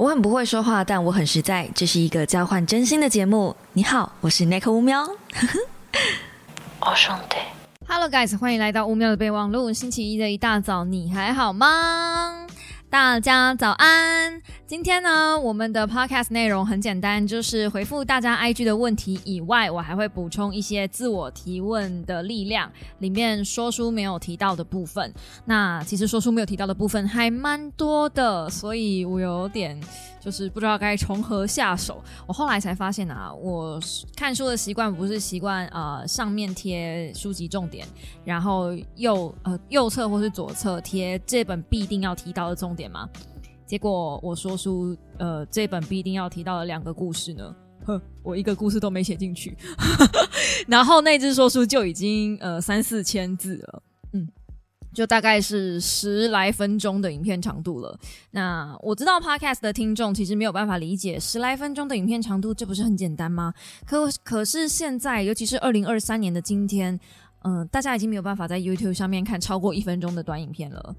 [0.00, 1.68] 我很不会说话，但我很实在。
[1.74, 3.54] 这是一个交换真心的节目。
[3.74, 5.06] 你好，我是 Nick 乌喵。
[6.80, 7.36] 我，兄弟。
[7.86, 9.70] Hello guys，欢迎来到乌喵的备忘录。
[9.70, 12.46] 星期一的一大早，你还好吗？
[12.88, 14.40] 大家早安！
[14.70, 25.12] 今天呢，我们的 podcast 内容很简单，就是回复大家 IG 的问题以外，我还会补充一些自我提问的力量，里面说书没有提到的部分。
[25.44, 29.76] 那其实说书没有提到的部分还蛮多的，所以我有点。
[30.20, 32.00] 就是不知道该从何下手。
[32.26, 33.80] 我后来才发现啊，我
[34.14, 37.84] 看书的习惯不是习惯呃上面贴书籍重点，
[38.22, 43.08] 然后右呃右侧或是左侧贴这本必定要提到的重点吗？
[43.70, 49.56] 结果我说书呃这本必定要提到的两个故事呢，呵，我一个故事都没写进去，
[50.66, 53.82] 然后那只说书就已经呃三四千字了。
[54.12, 54.28] 嗯
[54.92, 57.96] 就大概是十来分钟的影片长度了。
[58.32, 63.54] 那我知道 Podcast 的听众其实没有办法理解十来分钟的影片长度，这不是很简单吗？
[63.86, 66.98] 可可是现在，尤其是二零二三年的今天，
[67.44, 70.96] 嗯，大家已经没有办法在 YouTube 上面看超过一分钟的短影片了。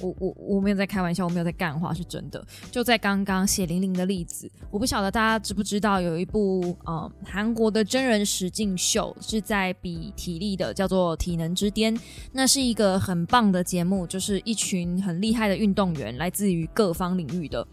[0.00, 2.44] 我我我没有在开玩笑，我没有在干话，是真的。
[2.70, 11.96] 就在刚刚血淋淋的例子，我不晓得大家知不知道，有一部呃韩国的真人实境秀是在比体力的，叫做《体能之巅》。
[12.32, 17.66] 那是一个很棒的节目，就是一群很厉害的运动员，来自于各方领域的。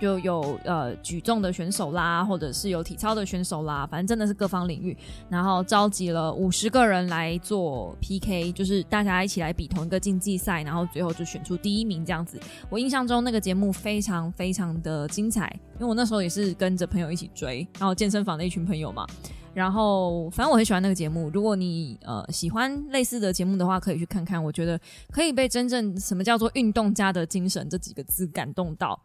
[0.00, 4.96] 就有呃举重的选手啦，或者是有体操的选手啦，反正真的是各方领域。
[5.28, 12.38] 然后召集了五十个人来做 PK，就是大家一起来比同一个竞技赛，然后最后就选出第一名这样子。
[12.68, 19.06] 我印象中那个节目非常非常的精彩，因为我那时候也是跟着朋友一起追，然后健身房的一群朋友嘛。
[19.54, 24.42] 然后反正我很喜欢那个节目，如果你呃喜欢类似的节目的话，可以去看看。
[24.42, 24.76] 我觉得
[25.12, 29.00] 可以被真正什么叫做运动家的精神这几个字感动到。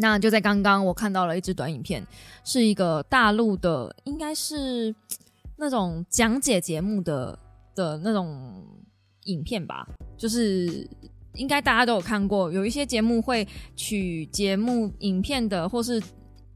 [0.00, 2.06] 那就在刚刚，我看到了一支短影片，
[2.44, 4.94] 是一个大陆的，应该是
[5.56, 7.38] 那种讲解节目的
[7.74, 8.64] 的那种
[9.24, 10.88] 影片吧，就是
[11.34, 16.02] 应该大家都有看过，有一些节目会取节目影片的，或是。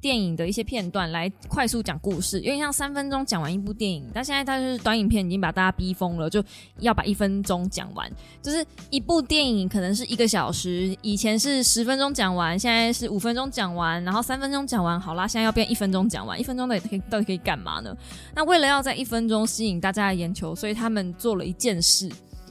[0.03, 4.05] 电影的一些片段来快速讲故事，有点像三分钟讲完一部电影。
[4.13, 6.43] 但现在它就是短影片，已经把大家逼疯了，就
[6.81, 8.11] 要把一分钟讲完。
[8.43, 16.39] 就是一部电影可能是一个小时，以前是十分钟讲完，现在是五分钟讲完，然后三分钟讲完，好啦，现在要变一分钟讲完。
[16.39, 17.97] 一分钟的可以到底可以干嘛呢？
[18.35, 22.11] 那为了要在一分钟吸引大家的眼球，所以他们做了一件事，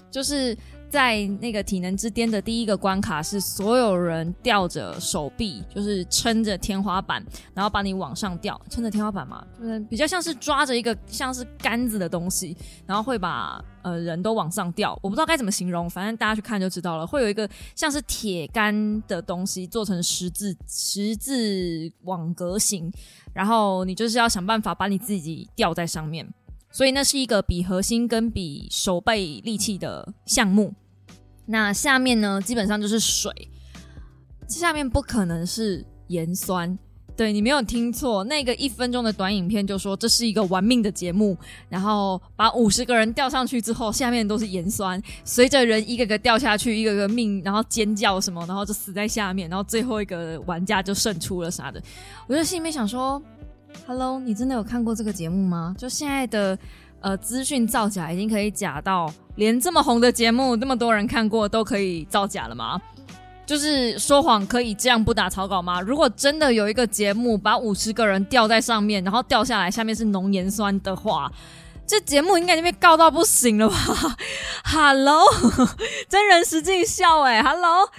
[0.09, 0.57] 就是。
[0.91, 14.91] 在那个体能之巅的第一个关卡是所有人吊着手臂，就是撑着天花板，然后把你往上吊，撑着天花板嘛，就是比较像是抓着一个像是杆子的东西，然后会把呃人都往上吊。
[15.01, 17.07] 我不知道该怎么形容，反正大家去看就知道了。
[17.07, 22.91] 会有一个像是铁杆的东西做成十字十字网格形，
[23.33, 26.27] 然后你就是要想办法把你自己吊在上面。
[26.73, 30.73] 所以那是一个比核心跟比手背力气的项目。
[31.45, 33.31] 那下面呢，基本上就是水，
[34.47, 36.77] 下面不可能是盐酸。
[37.15, 41.37] 对你没有听错，那个一分钟的短影片就说这是一个玩命的节目，
[41.69, 51.81] 然后把五十个人吊上去之后，下面都是盐酸，随着人一个个掉下去，一个个命，然后尖叫什么，然后就死在下面，然后最后一个玩家就胜出了啥的。
[52.27, 53.21] 我就心里面想说。
[53.87, 55.73] Hello，你真的有看过这个节目吗？
[55.77, 56.59] 就现在的
[56.99, 62.79] 呃资讯造假已经可以假到连这么红的节目那么多人看过都可以造假了吗？
[63.43, 65.81] 就是说谎可以这样不打草稿吗？
[65.81, 71.31] 如果真的有一个节目把五十个人吊在上面，然后掉下来下面是浓盐酸的话，
[71.87, 73.75] 这节目应该已经被告到不行了吧？
[74.63, 75.23] Hello，
[76.07, 77.89] 真人实境笑哎，Hello，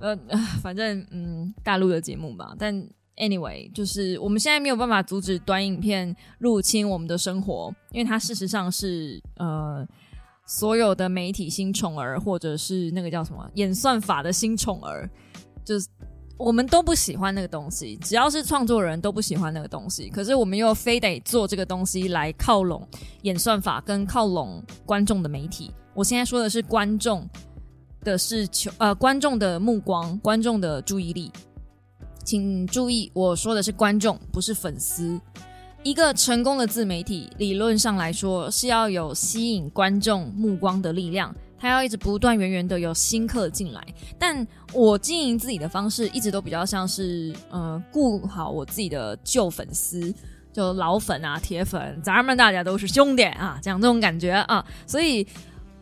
[0.00, 0.18] 呃，
[0.60, 2.84] 反正嗯大陆的节目吧，但。
[3.16, 9.86] Anyway，就是我们现在没有办法阻止短影片入侵我们的生活，因为它事实上是呃
[10.50, 15.08] 所有的媒体新宠儿，或者是那个叫什么演算法的新宠儿，
[15.64, 15.86] 就是
[16.36, 22.84] 我们都不喜欢那个东西，只要是创作人都不喜欢那个东西，可是我们又非得做这个东西来靠拢
[23.22, 25.70] 演算法跟靠拢观众的媒体。
[25.94, 27.24] 我现在说的是观众
[28.02, 31.30] 的是求呃观众的目光，观众的注意力。
[32.24, 35.20] 请注意，我说的是观众，不是粉丝。
[35.82, 43.82] 一个成功的自媒体，理论上来说是要有吸引观众目光的力量，它要一直不断源源的有新客进来。
[44.18, 50.14] 但我经营自己的方式，一直都比较像是，呃，顾好我自己的旧粉丝，
[50.52, 54.62] 就老粉啊、铁粉，咱们大家都是兄弟啊，讲这种感觉啊。
[54.86, 55.26] 所以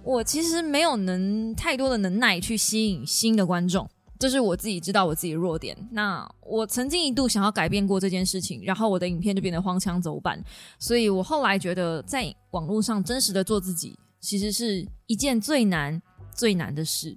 [0.04, 3.90] 我其实没有能太多的能耐去吸引新的观众。
[4.18, 5.76] 这是我自己知道我自己的弱点。
[5.92, 10.42] 那我曾经一度想要改变过这件事情，然后我的影片就变得荒腔走板。
[10.78, 16.02] 所以我后来觉得，在网络上真实的做自己，其实是一件最难
[16.34, 17.16] 最难的事，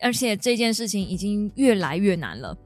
[0.00, 2.56] 而且这件事情已经越来越难了。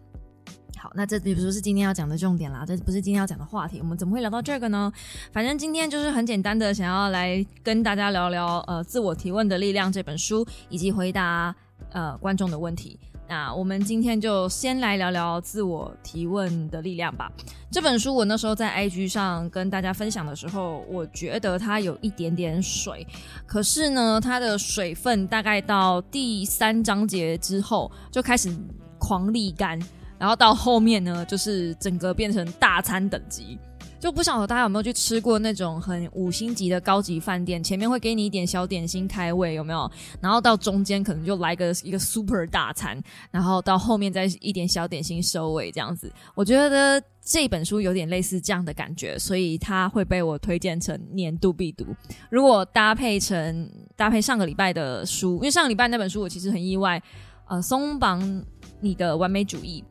[0.79, 3.81] 好，那这也不是今天要讲的重点啦，这不是今天要讲的话题。
[3.81, 4.91] 我们怎么会聊到这个呢？
[5.33, 11.55] 反正今天就是很简单的，想要来跟大家聊聊呃《自我提问的力量》这本书，以及回答
[11.91, 12.99] 呃观众的问题。
[13.29, 17.31] 那我们今天就先来聊聊《自我提问的力量》吧。
[17.71, 23.07] 这本书我那时候在 IG 上跟大家分享的时候，我觉得它有一点点水，
[23.47, 28.51] 可是呢，它的水分大概到第三章节之后就开始
[28.99, 29.79] 狂沥干。
[30.19, 33.57] 然后到后面呢，就是整个变成大餐等级，
[34.01, 39.91] 就不晓得大家有没有去吃过那种很五星级的高级饭店，前面会给你一点小点心开胃，有没有？
[40.21, 43.01] 然后到中间可能就来个一个 super 大餐，
[43.31, 46.13] 然后到后面再一点小点心收尾，这样子。
[46.35, 51.85] 我觉得这本书有点类似这样的感觉，所以它会被我推荐成年度必读。
[52.31, 57.03] 如果搭配成搭配上个礼拜的书，因为上个礼拜那本书我其实很意外，
[57.49, 58.45] 呃，松绑
[58.81, 59.85] 你的完美主义。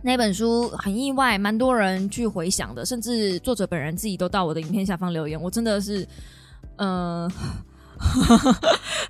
[0.00, 6.06] 那本书很意外，蛮多人去回想的，甚至作者本人自己都到我的影片下方留言，我真的是，
[6.76, 7.30] 嗯，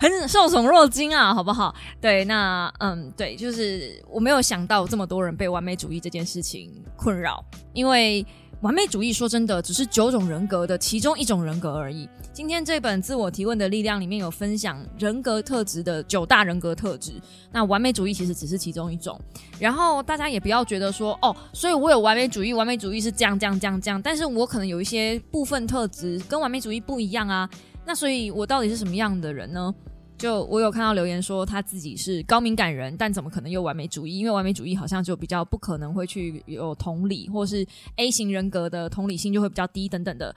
[0.00, 1.74] 很受宠若惊啊，好不好？
[2.00, 8.26] 对，那嗯，对，就是我没有想到这么多人被完美主义这件事情困扰，因为。
[8.62, 12.08] 完美主义说真的，只是九种人格的其中一种人格而已。
[12.32, 17.14] 今天这本《自我提问的力量》里面有分享人格特质的九大人格特质，
[17.50, 19.20] 那完美主义其实只是其中一种。
[19.58, 27.50] 然后大家也不要觉得说哦，所以我有完美主义，完美主义是这样这样这样这样，但是我可能有一些部分特质跟完美主义不一样啊。
[27.84, 29.74] 那所以我到底是什么样的人呢？
[30.22, 34.20] 就我有看到留言说他自己是高敏感人，但怎么可能有完美主义？
[34.20, 37.66] 因为完美主义好像就比较不可能会去有同理，或是
[37.96, 40.32] A 型人格的同理心就会比较低等等的。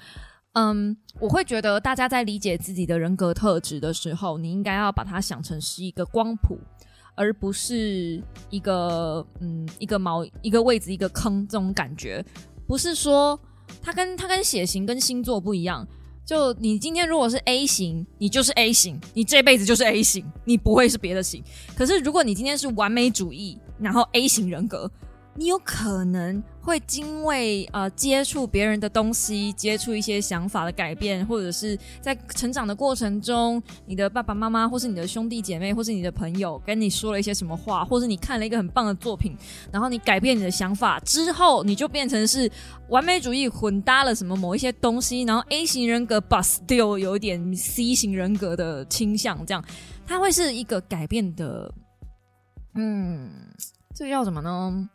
[0.53, 6.57] 嗯，我会觉得大家在理解自己的人格特质的时候，你应该要把它想成是一个光谱，
[7.13, 12.25] 而不是一个嗯一个毛一个位置一个坑这种感觉。
[12.65, 13.39] 不是说
[13.83, 15.87] 它跟它跟血型跟星座不一样。
[16.25, 21.43] 就你今天如果是 A 型，你就是 A 型，你这辈子就是 A 型，你不会是别的型。
[21.75, 24.89] 可是如果你今天是完美主义，然后 A 型人格。
[25.37, 39.35] 你有可能会因为呃接触别人的东西，接触一些想法的改变，或者是在成长的过程中，你的爸爸妈妈，或是你的兄弟姐妹，或是你的朋友跟你说了一些什么话，或是你看了一个很棒的作品，
[39.73, 42.49] 然后你改变你的想法之后，你就变成是
[42.87, 49.61] 完美主义混搭了什么某一些东西，然后 A 型人格 but still 有点 C 型人格的倾向，这样
[50.07, 51.73] 它会是一个改变的，
[52.75, 53.29] 嗯，
[53.93, 54.89] 这个叫什么呢？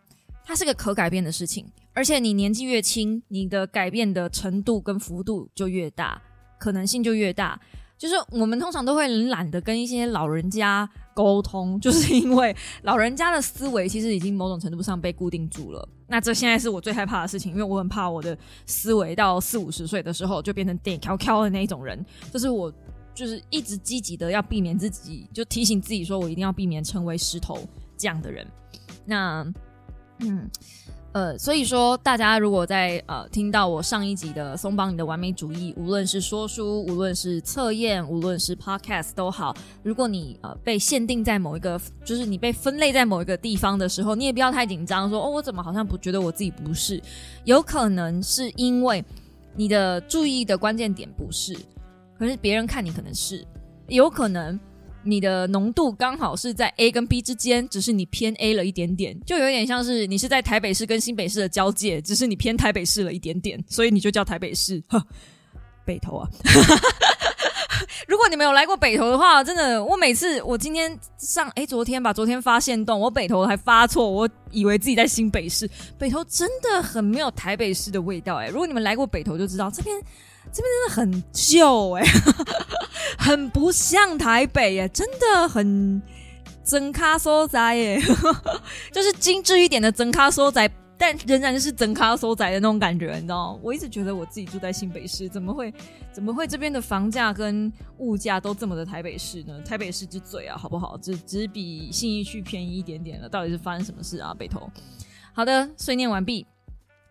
[0.45, 6.21] 它是个可改变的事情，而且你年纪越轻，你的改变的程度跟幅度就越大，
[6.59, 7.61] 可能性就越大。
[7.97, 15.87] 就是我们通常都会懒得跟一些老人家沟通，就是因为老人家的思维其实已经某种程度上被固定住了。
[16.09, 22.03] 那这现在是我最害怕的事情，因为我很怕我的思维到四五十岁的时候就变成点飘飘的那一种人。
[22.33, 22.73] 这是我
[23.15, 27.59] 就是一直积极的要避免自己，就提醒自己说我一定要避免成为石头
[27.99, 28.47] 这样的人。
[29.05, 29.47] 那。
[30.23, 30.51] 嗯，
[31.13, 47.03] 呃，所以说，大家如果在呃听到我上一集的松绑你的完美主义，无论是说书，无论是测验，无论是 podcast 都好，如果你呃被限定在某一个，就是你被分类在某一个地方的时候，你也不要太紧张，说哦，我怎么好像不觉得我自己不是？
[47.45, 49.05] 有可能是因为
[49.57, 51.59] 你的注意的关键点不是，
[52.19, 53.45] 可是别人看你可能是，
[53.89, 54.61] 有可能。
[55.03, 64.83] 你的浓度刚好是在 A 跟 B 之间，只是你偏 A 了一点点，就有点像是你是在台北市跟新北市的交界，只是你偏台北市了一点点，所以你就叫台北市。
[65.83, 66.29] 北投啊！
[68.07, 75.69] 如果你们有来过北投的话，真的，我每次我今天上哎，昨天吧，昨天发现洞，我北投还发错，我以为自己在新北市。
[75.99, 78.49] 北投真的很没有台北市的味道哎！
[78.49, 80.01] 如果你们来过北投，就知道这边。
[80.53, 82.05] 这边真的很旧哎，
[83.19, 86.01] 很不像台北哎，真的很
[86.65, 88.01] 真咖所在耶，
[88.93, 95.73] 就是精致一点的真咖所在，但仍然是真咖所在的那种感觉，你知道我一直觉得我自己住在新北市，怎么会
[96.13, 99.61] 怎么会这边的房价跟物价都这么的台北市呢？
[99.63, 100.97] 台北市之最啊，好不好？
[100.99, 104.35] 只只比信义区便宜一点点了，到底是发生什么事啊？
[104.39, 104.71] 北投，
[105.33, 106.47] 好的，碎念完毕，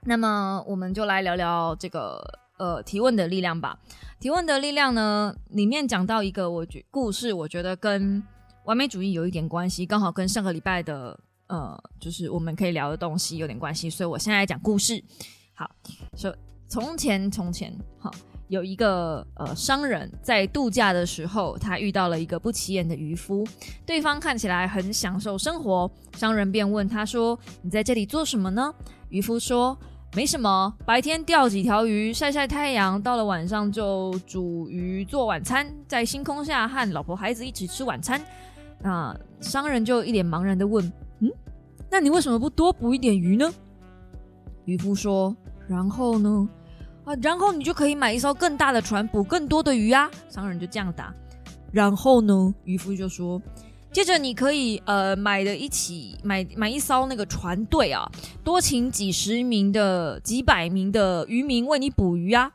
[0.05, 2.21] 那么我们就来聊聊这个。
[2.59, 3.79] 呃，提问的力量吧。
[4.19, 8.21] 提问的力量呢，里面讲到一个我觉故事，我觉得跟
[8.65, 15.03] 完美主义有一点关系，刚好跟上个礼拜的呃，就是我们可以聊的东西有点关系，所以我现在讲故事。
[15.55, 15.69] 好，
[16.15, 16.35] 说
[16.67, 18.11] 从前从前，好
[18.49, 23.47] 有一个呃商人，在度假的时候，他遇到了一个不起眼的渔夫，
[23.85, 28.73] 对方看起来很享受生活，商人便问他说：“你在这里做什么呢？”
[29.09, 29.77] 渔夫说
[30.15, 38.19] ：“没什么，白天钓几条鱼，晒晒太阳，到了晚上就煮鱼做晚餐，在星空下和老婆孩子一起吃晚餐。”
[38.81, 40.83] 那商人就一脸茫然的问
[41.21, 41.31] ：“嗯，
[41.91, 43.53] 那你为什么不多捕一点鱼呢？”
[44.65, 45.35] 渔夫说
[45.69, 46.49] ：“然后呢？
[47.05, 51.13] 啊，然后你就可以买一艘更大的船，捕更多的鱼啊。”商人就这样答。
[51.71, 52.51] 然后呢？
[52.63, 53.39] 渔夫就说
[53.91, 58.09] ：“接着你可以呃买的一起买买一艘那个船队啊，
[58.43, 62.51] 多请几十名的几百名的渔民为你捕鱼啊。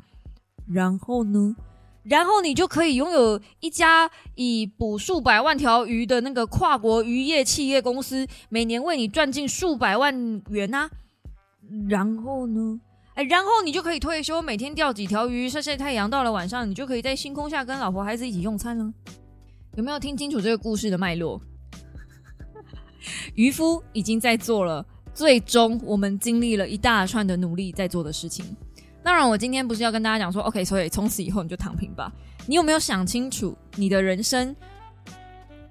[0.66, 1.56] 然后呢？”
[2.04, 10.90] 然后你就可以拥有一家以捕数百万条鱼的那个跨国渔业企业公司，每年为你赚进数百万元啊！
[11.88, 12.78] 然后呢？
[13.14, 16.10] 哎，然后你就可以退休，每天钓几条鱼，晒晒太阳。
[16.10, 18.92] 到了晚上，你就可以在星空下跟老婆孩子一起用餐了。
[19.76, 21.40] 有没有听清楚这个故事的脉络？
[23.34, 28.44] 渔夫已经在做了，最终我们经历了一大串的努力在做的事情。
[29.02, 32.12] 当然，我今天不是要跟大家讲说，OK，所以从此以后你就躺平吧。
[32.46, 34.54] 你有没有想清楚，你的人生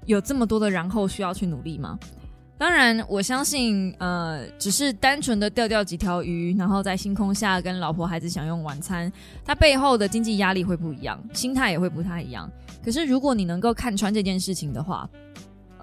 [0.06, 1.98] 有这么多的然后需要去努力吗？
[2.64, 9.12] 当然，我相信，呃，只是单纯的钓钓几条鱼，然后在星空下跟老婆孩子享用晚餐，
[9.44, 12.50] 它背后的经济压力会不一样，心态也会不太一样。
[12.82, 15.10] 可是，如果你能够看穿这件事情的话，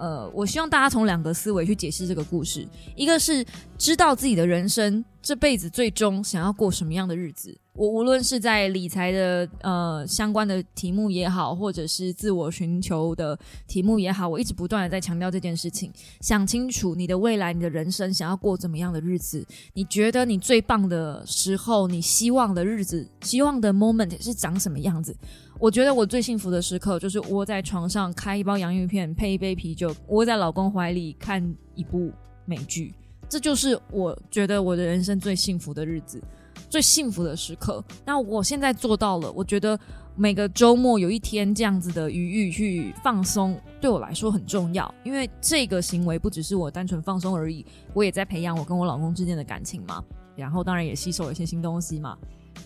[0.01, 2.67] 呃，我希望大家从两个思维去解释这个故事。
[2.95, 3.45] 一个是
[3.77, 7.55] 知道自己的人生这辈子最终想要过什么样的日子。
[7.73, 15.93] 我无论是在理财的呃相关的题目也好，或者是自我寻求的题目也好，我一直不断的在强调这件事情。
[16.19, 19.45] 想清楚你的未来，你的人生想要过怎么样的日子？
[19.73, 25.15] 你觉得你最棒的时候，你希望的日子，希望的 moment 是长什么样子？
[25.61, 32.11] 我觉得我最幸福的时刻就是窝在床上开一包洋芋片，配一杯啤酒，窝在老公怀里看一部
[32.45, 32.91] 美剧，
[33.29, 36.19] 这就是我觉得我的人生最幸福的日子，
[36.67, 37.83] 最幸福的时刻。
[38.03, 39.79] 那我现在做到了，我觉得
[40.15, 47.63] 每个周末有一天这样子的余裕去放松，对我来说很重要，因为这个行为不只是我单纯放松而已，
[47.93, 50.03] 我也在培养我跟我老公之间的感情嘛，
[50.35, 52.17] 然后当然也吸收了一些新东西嘛，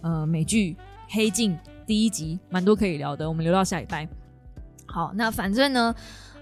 [0.01, 0.71] 呃，美剧
[1.09, 1.51] 《黑镜》。
[1.85, 4.07] 第一集蛮多可以聊的，我们留到下礼拜。
[4.85, 5.95] 好，那反正呢，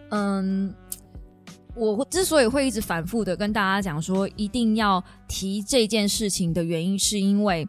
[0.10, 0.74] 嗯，
[1.76, 7.68] 我之所以会一直反复的跟大家讲说一定要提这件事情的原因，是因为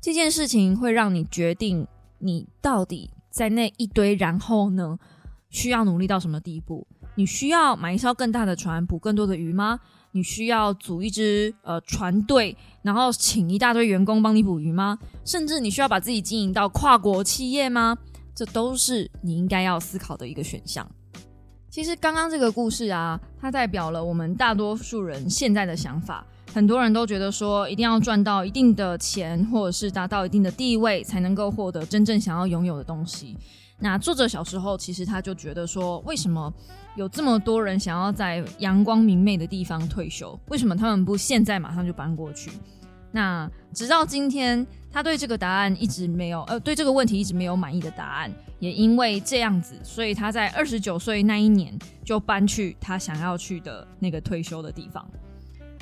[0.00, 1.86] 这件事情会让你决定
[2.18, 4.98] 你到底在那一堆然后呢
[5.50, 6.86] 需要努力到什么地步。
[7.14, 9.80] 你需要买一艘更大的船，捕更多的鱼吗？
[10.12, 14.98] 你需要组一支呃船队，然后请一大堆员工帮你捕鱼吗？
[15.24, 17.96] 甚至你需要把自己经营到跨国企业吗？
[18.34, 20.88] 这都是你应该要思考的一个选项。
[21.70, 26.26] 其实刚刚这个故事啊，它代表了我们大多数人现在的想法。
[26.58, 33.36] 很多人都觉得说，一定要赚到一定的钱，或者是达到一定的地位，才能够获得真正想要拥有的东西。
[33.78, 36.52] 那作者小时候其实他就觉得说，为什么
[36.96, 40.36] 有这么多人想要在阳光明媚的地方退休？
[40.48, 42.50] 为什么他们不现在马上就搬过去？
[43.12, 48.32] 那直到今天，他对这个答案一直没有，呃，对这个问题一直没有满意的答案。
[48.58, 51.72] 也因为这样子，所以他在二十九岁那一年
[52.04, 55.08] 就搬去他想要去的那个退休的地方。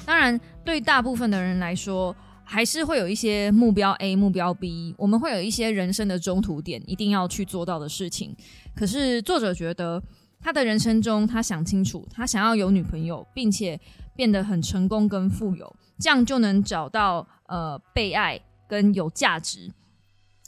[0.07, 2.17] 当然，对大部分的人来说。
[2.49, 8.37] 还是会有一些目标 A、目标 B，我们会有一些人生的中途点，一定要去做到的事情。
[8.73, 10.01] 可是作者觉得，
[10.41, 13.81] 他的人生中，他想清楚，他想要有女朋友，并且
[14.15, 19.69] 变得很成功跟富有，这样就能找到呃被爱跟有价值。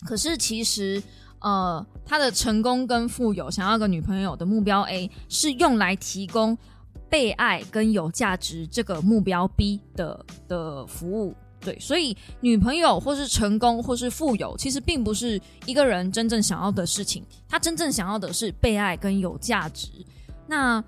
[0.07, 1.03] 可是其实，
[1.41, 6.57] 呃，他的成功跟富有，想要个女朋友的目标 A，是用来提供
[7.09, 11.35] 被爱跟有价值这个目标 B 的的服务。
[11.61, 17.25] 对，所以女朋友或是成功或是富有，其实并不是一个人真正想要的事情。
[17.49, 19.89] 他真正想要的是被爱跟有价值。
[20.47, 20.83] 那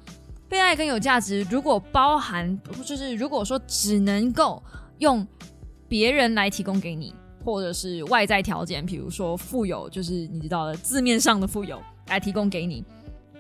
[0.49, 4.62] 被爱跟有价值，如果包含，就是如果说只能够
[4.99, 5.27] 用
[5.89, 7.12] 别人来提供给你，
[7.45, 12.85] 或者是外在条件，比如说富有，就是你知道的字面上的富有来提供给你，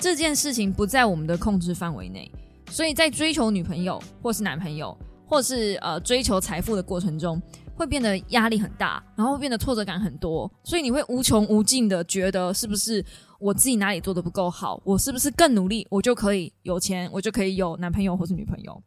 [0.00, 2.30] 这件事情不在我们的控制范围内。
[2.70, 4.96] 所以在追求女朋友或是男朋友。
[5.30, 7.40] 或是呃追求财富的过程中，
[7.76, 13.04] 会变得压力很大，然后变得挫折感很多，所以你会无穷无尽的觉得是不是
[13.38, 18.82] 我自己哪里做的不够好，我是不是更努力，我就可以有钱，我就可以有男朋友或是女朋友。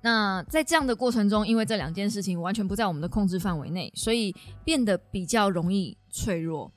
[0.00, 4.32] 那在这样的过程中，因为这两件事情完全不在我们的控制范围内，所以
[4.64, 6.72] 变得比较容易脆弱。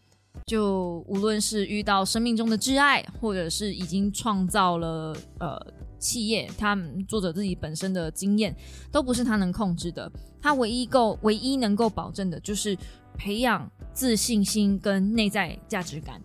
[0.45, 5.57] 就无论是遇到生命中的挚爱，或者是已经创造了呃
[5.97, 8.55] 企业，他们作者自己本身的经验，
[8.91, 10.11] 都不是他能控制的。
[10.41, 12.77] 他唯一够唯一能够保证的就是
[13.17, 16.21] 培养自信心跟内在价值感。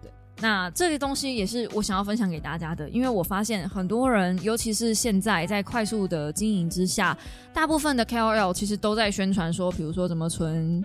[0.00, 0.10] 对，
[0.40, 7.18] 那这些东西也是我想要分享给大家的，因为我发现很多人，尤其是现在在快速的经营之下，
[7.52, 10.84] 大部分的 KOL 其实都在宣传说，比如说怎么存。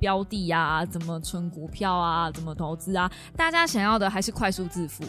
[0.00, 3.08] 标的啊，怎么存股票啊，怎么投资啊？
[3.36, 5.04] 大家想要的还是快速致富，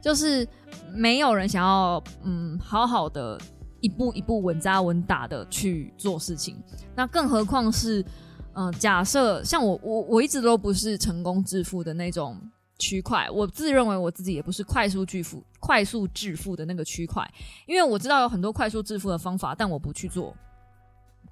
[0.00, 0.46] 就是
[0.94, 3.38] 没有人想要嗯好好的
[3.80, 6.56] 一步一步稳扎稳打的去做事情。
[6.94, 8.02] 那更何况是
[8.54, 12.40] 嗯，假设像我我我一直都不是成功致富的那种
[12.78, 17.28] 区块，我自认为我自己也不是快速巨富、快速致富的那个区块，
[17.66, 20.34] 因为我知道有很多快速致富的方法，但我不去做。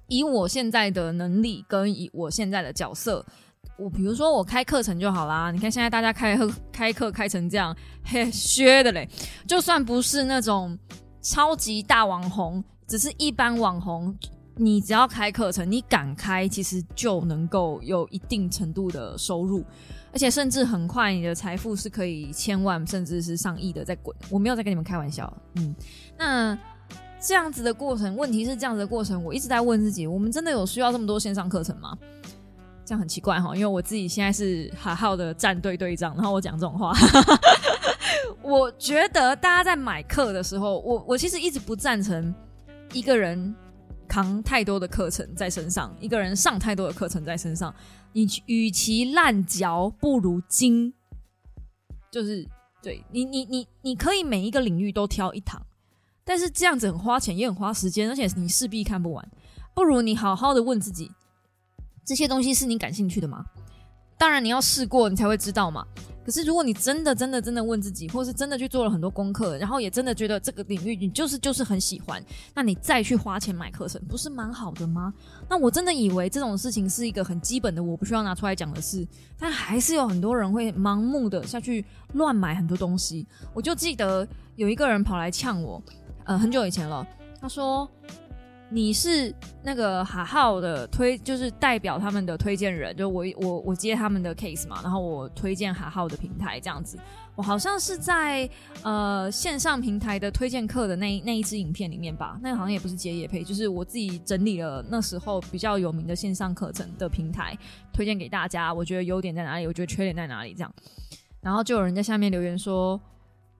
[0.07, 3.25] 以我现在的能力跟以我现在的角色，
[3.77, 5.51] 我比如说我开课程就好啦。
[5.51, 9.07] 你看现在大家开课开课开成这样，嘿，削的嘞。
[9.47, 10.77] 就算不是那种
[11.21, 14.15] 超级大网红，只是一般网红，
[14.55, 19.63] 你只要开课程，你敢开，其实就能够有一定程度的收入，
[20.13, 24.15] 而且甚至很快你的财富是可以千万甚至是上亿的在滚。
[24.29, 25.75] 我没有在跟你们开玩笑，嗯，
[26.17, 26.57] 那。
[27.27, 31.97] 这样子的过程，问题是这样子的过程，我一直在问自己：我们真的有需要这么多线上课程吗？
[32.85, 36.93] 这样很奇怪哈，因为我自己现在是海浩的战队队长，然后我讲这种话，
[38.41, 42.33] 我觉得大家在买课的时候，我我其实一直不赞成
[42.93, 43.53] 一个人
[44.07, 47.75] 扛太多的课程在身上，一个人上太多的课程在身上。
[48.13, 50.93] 你与其烂嚼，不如精，
[52.09, 52.47] 就是
[52.81, 55.61] 对你，你你你可以每一个领域都挑一堂。
[56.27, 59.31] 但是这样子很花钱，也很花时间，而且你势必看不完。
[59.73, 61.09] 不如你好好的问自己，
[62.03, 63.45] 这些东西是你感兴趣的吗？
[64.17, 65.85] 当然你要试过，你才会知道嘛。
[66.25, 72.21] 可是如果你真的、真的、真的问自己，或是真的去做了很多功课，然后也真的觉得这个领域你就是就是很喜欢，
[72.53, 75.13] 那你再去花钱买课程，不是蛮好的吗？
[75.47, 79.07] 那我真的以为这种事情是一个很基本的，我不需要拿出来讲的事，
[79.39, 83.25] 但还是有很多人会盲目的下去乱买很多东西。
[83.53, 85.81] 我就记得有一个人跑来呛我。
[86.27, 87.07] 呃，很久以前了。
[87.39, 87.89] 他说
[88.69, 96.99] ：“你是那个哈号的推，就是代表他们的推荐人，就我我我接他们的 case 嘛，然后我推荐哈号的平台这样子。
[97.33, 98.49] 我好像是在
[98.83, 107.57] 呃线上平台的推荐课的那那一支影片里面吧，那个好像也不是接业配，就是我自己整理了那时候比较有名的线上课程的平台，
[107.93, 108.73] 推荐给大家。
[108.73, 109.65] 我觉得优点在哪里？
[109.65, 110.53] 我觉得缺点在哪里？
[110.53, 110.73] 这样，
[111.39, 112.99] 然后就有人在下面留言说。”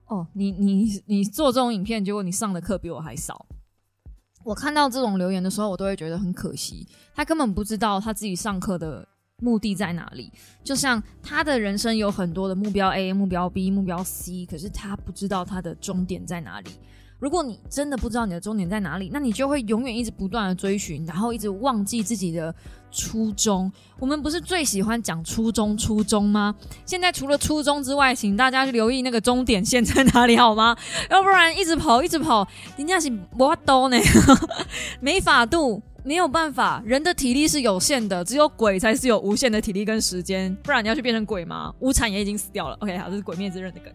[0.08, 3.46] 哦，你你你做这种影片，结果你上的课比我还少。
[4.44, 6.86] 我看到这种留言的时候，我都会觉得很可惜。
[7.14, 9.06] 他根本不知道他自己上课的
[9.40, 10.32] 目的在哪里。
[10.64, 16.70] 就像他的人生有很多的目标 A、目标 B、目标 C，可是他不知道他的终点在哪里。
[17.18, 22.54] 如果你真的不知道你的终点在哪里，那你就会永远一直不断的追寻，然后一直忘记自己的
[22.92, 23.70] 初衷。
[23.98, 26.54] 我们不是最喜欢讲初衷初衷吗？
[26.86, 30.76] 现在除了初衷之外，请大家去留意那个终点线在哪里好吗？
[31.10, 33.98] 要不然一直跑一直跑，人家是我都呢，
[35.00, 36.80] 没法度，没有办法。
[36.86, 40.56] 人的体力是有限的，只有鬼才是有无限的体力跟时间。
[40.62, 41.74] 不然你要去变成鬼吗？
[41.80, 42.76] 无产也已经死掉了。
[42.80, 43.92] OK，好，这是鬼灭之刃的梗。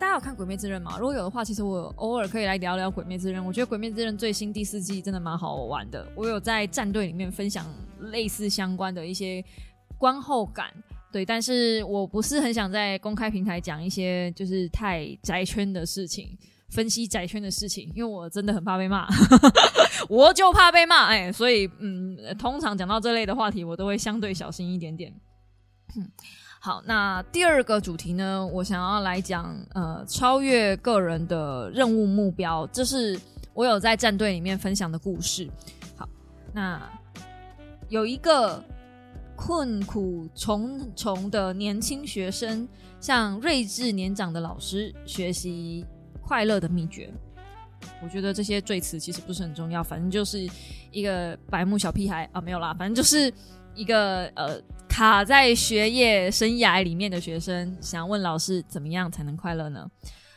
[0.00, 0.96] 大家有看《鬼灭之刃》吗？
[0.98, 3.42] 如果有的话，其实我偶尔可以来聊聊《鬼灭之刃》。
[3.44, 6.10] 我觉得《鬼灭之刃》最新第四季真的蛮好玩的。
[6.16, 7.66] 我有在战队里面分享
[8.00, 9.44] 类似相关的一些
[9.98, 10.72] 观后感，
[11.12, 16.30] 对，但是我不是很想在公开平台讲一些就是太宅圈的事情，
[16.70, 19.06] 分析宅圈的事情，因为我真的很怕被骂，
[20.08, 25.12] 我就怕被骂，哎，所以嗯，通常讲到这类的话题，我都会相对小心一点点。
[26.62, 28.46] 好，那第二个主题呢？
[28.46, 33.18] 我想要来讲，呃，超越个人的任务目标，这是
[33.54, 35.48] 我有在战队里面分享的故事。
[35.96, 36.06] 好，
[36.52, 36.78] 那
[37.88, 38.62] 有一个
[39.34, 42.68] 困苦重重的年轻学生，
[43.00, 45.86] 向睿智年长的老师学习
[46.20, 47.10] 快乐的秘诀。
[48.02, 50.46] 我觉得这些赘词其实不是很重要，反正就是
[50.90, 53.32] 一个白目小屁孩啊，没有啦，反正就是
[53.74, 54.60] 一个呃。
[54.90, 59.88] 卡在学业生涯里面的学生想问老师怎么样才能快乐呢？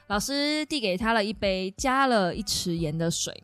[0.07, 3.43] 老师递给他了一杯加了一匙盐的水，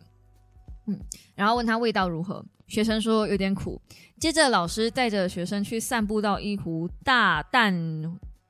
[0.86, 1.00] 嗯，
[1.34, 2.45] 然后问他味道如何。
[2.67, 3.82] 学生说有点苦。
[4.19, 7.74] 接着老师带着学生去散步到一壶大淡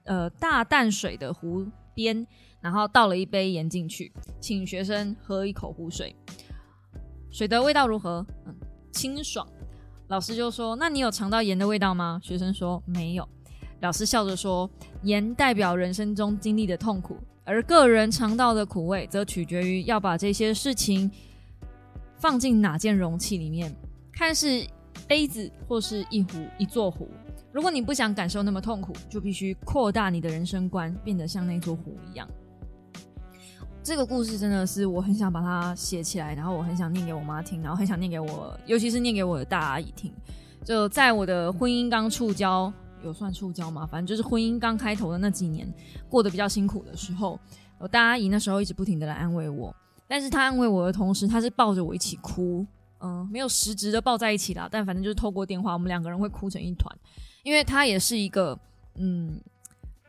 [0.03, 2.27] 呃大淡水的湖边，
[2.59, 6.13] 然后倒了一杯盐进去，请学生喝一口湖水。
[7.31, 8.25] 水的味道如何？
[8.45, 8.53] 嗯，
[8.91, 9.47] 清爽。
[10.09, 13.27] 老师就说：“那你有尝到盐的味道吗？”学生说：“没有。”
[13.81, 14.69] 老师笑着说
[15.03, 21.09] ：“盐代表人生中经历的痛苦，而个人尝到的苦味，则取决于要把这些事情
[22.17, 23.73] 放进哪件容器里面，
[24.11, 24.65] 看是
[25.07, 27.07] 杯子或是一壶一座壶。
[27.51, 32.27] 如果你不想感受那么痛苦，就必须扩大你的人生观，变得像那座壶一样。”
[33.81, 40.13] 这个故事真的是我很想把它写起来，然后我很想念给我妈听，然后很想念给我，尤其是念给我的大阿姨听。
[40.63, 42.71] 就在我的婚姻刚触礁，
[43.03, 43.87] 有算触礁吗？
[43.87, 45.67] 反正就是婚姻刚开头的那几年，
[46.07, 47.39] 过得比较辛苦的时候，
[47.79, 49.75] 我大阿姨那时候一直不停的来安慰我。
[50.07, 52.63] 但是她安慰我的同时，她是抱着我一起哭，
[52.99, 56.95] 嗯，没有实质的抱在一起啦，但反正就是透过电话，我们两个人会哭成一团。
[57.41, 58.59] 因为她也是一个，
[58.95, 59.41] 嗯，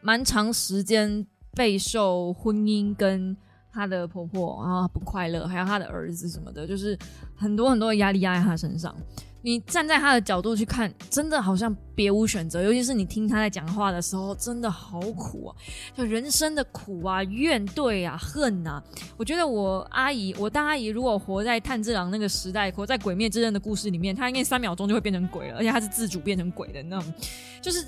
[0.03, 3.35] 蛮长时间备受婚姻跟。
[3.73, 6.99] 她的婆婆啊不快乐，还有她的儿子什么的，就是
[7.35, 8.95] 很多很多的压力压在她身上。
[9.43, 12.63] 你站在她的角度去看，真的好像别无选择。
[12.63, 15.57] 尤其是你听她在讲话的时候，真的好苦啊！
[15.97, 18.83] 就人生的苦啊、怨怼啊、恨呐。
[19.17, 27.15] 我觉得我阿姨，我大阿姨，如果活在炭治郎那个时代，活在《鬼灭之刃》的故事里面，她应该三秒钟就会变成鬼了，而且她是自主变成鬼的，那种
[27.63, 27.83] 就是。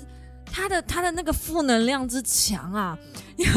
[0.55, 2.95] 他的他的那个负能量之强啊，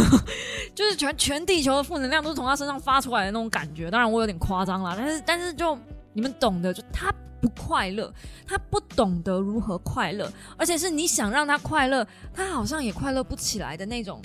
[0.74, 3.90] 就是全全地球的负能量都是从他身上发出来的那种感觉。
[3.90, 5.78] 当然我有点夸张了，但是但是就
[6.14, 8.10] 你们懂的，就他不快乐，
[8.46, 14.22] 他不懂得如何快乐，而且是你想让他快乐，他好像也快乐不起来的那种，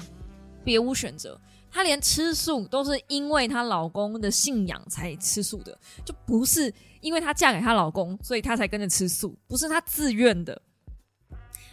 [0.64, 1.38] 别无选择。
[1.74, 10.62] 她连吃素都是因为她老公的信仰才吃素的，就不是因为她嫁给她老公，所以她才跟着吃素，不是她自愿的。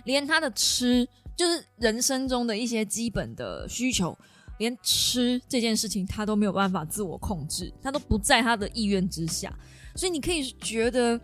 [0.08, 4.16] 连他的吃，就是人生中的一些基本的需求，
[4.56, 9.54] 连吃这件事情他都没有办法自我控制，他都不在他的意愿之下。
[9.94, 11.20] 所以你可以觉得，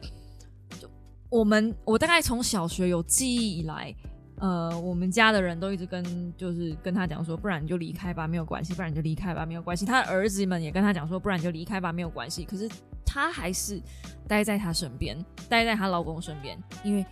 [1.31, 3.95] 我们我大概从小学有记忆以来，
[4.37, 9.87] 呃，我们家的人都一直跟就是跟他讲说，不然你就离开吧，没有关系；不然你就离开吧，没有关系。
[9.87, 12.45] 他的儿子们也跟他讲说，不然你就离开吧，没有关系。
[12.45, 12.69] 可是
[13.03, 13.81] 他还是
[14.29, 15.17] 待在他身边，
[15.49, 17.07] 待在她老公身边，因为。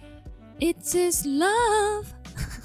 [0.60, 2.06] It is love，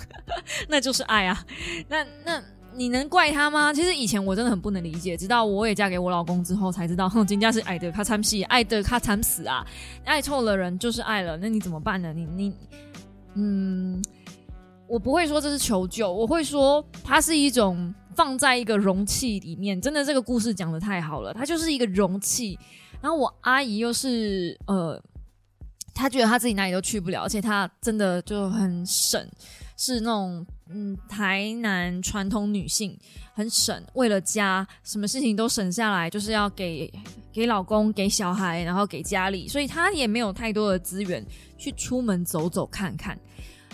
[0.69, 1.43] 那就是爱啊！
[1.87, 2.43] 那那
[2.75, 3.73] 你能怪他吗？
[3.73, 9.65] 其实以前我真的很不能理解，直到我也嫁给我老公之后才知道，哼，人家是爱的，他惨死，爱的他惨死啊！
[10.05, 12.13] 爱错了人就是爱了，那你怎么办呢？
[12.13, 12.53] 你你
[13.33, 13.99] 嗯，
[14.87, 19.81] 我不会说这是求救，我会说它是一种放在一个容器里面。
[19.81, 22.59] 真的，这个故事讲的太好了，它就是一个容器。
[23.01, 25.01] 然后我阿姨又是呃。
[25.97, 29.27] 她觉得她自己哪里都去不了，而且她真的就很省，
[29.75, 32.95] 是那种嗯台南传统女性，
[33.33, 36.91] 很省，为了家，什么事情都省下来，就是要给
[37.33, 41.25] 给老公、给小孩，然后给家里，所以她也没有太多的资源
[41.57, 43.17] 去出门走走看看。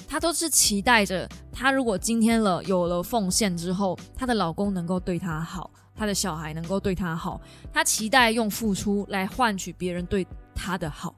[0.07, 7.41] 她都是期待着，她如果今天了有了奉献之后，她的老公能够对她好，她的小孩能够对她好，
[7.73, 11.13] 她期待用付出来换取别人对她的好。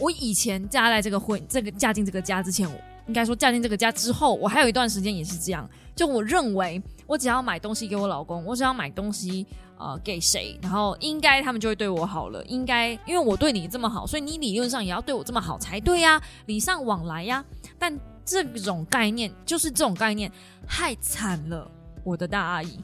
[0.00, 2.68] 我以前嫁在这个婚，这个嫁进这个家之前，
[3.06, 5.68] 应该说嫁进这个家之后，我还有一段时间也是这样。
[5.94, 9.46] 就我认为，我只要买东西给我老公，我只要买东西
[9.78, 12.42] 呃给谁，然后应该他们就会对我好了。
[12.46, 17.44] 应该因为我对你这么好，所以你理论上也要对我这么好才对呀，礼尚往来呀。
[17.78, 20.32] 但这种概念就是这种概念
[20.66, 21.70] 害惨了
[22.02, 22.78] 我的大阿姨。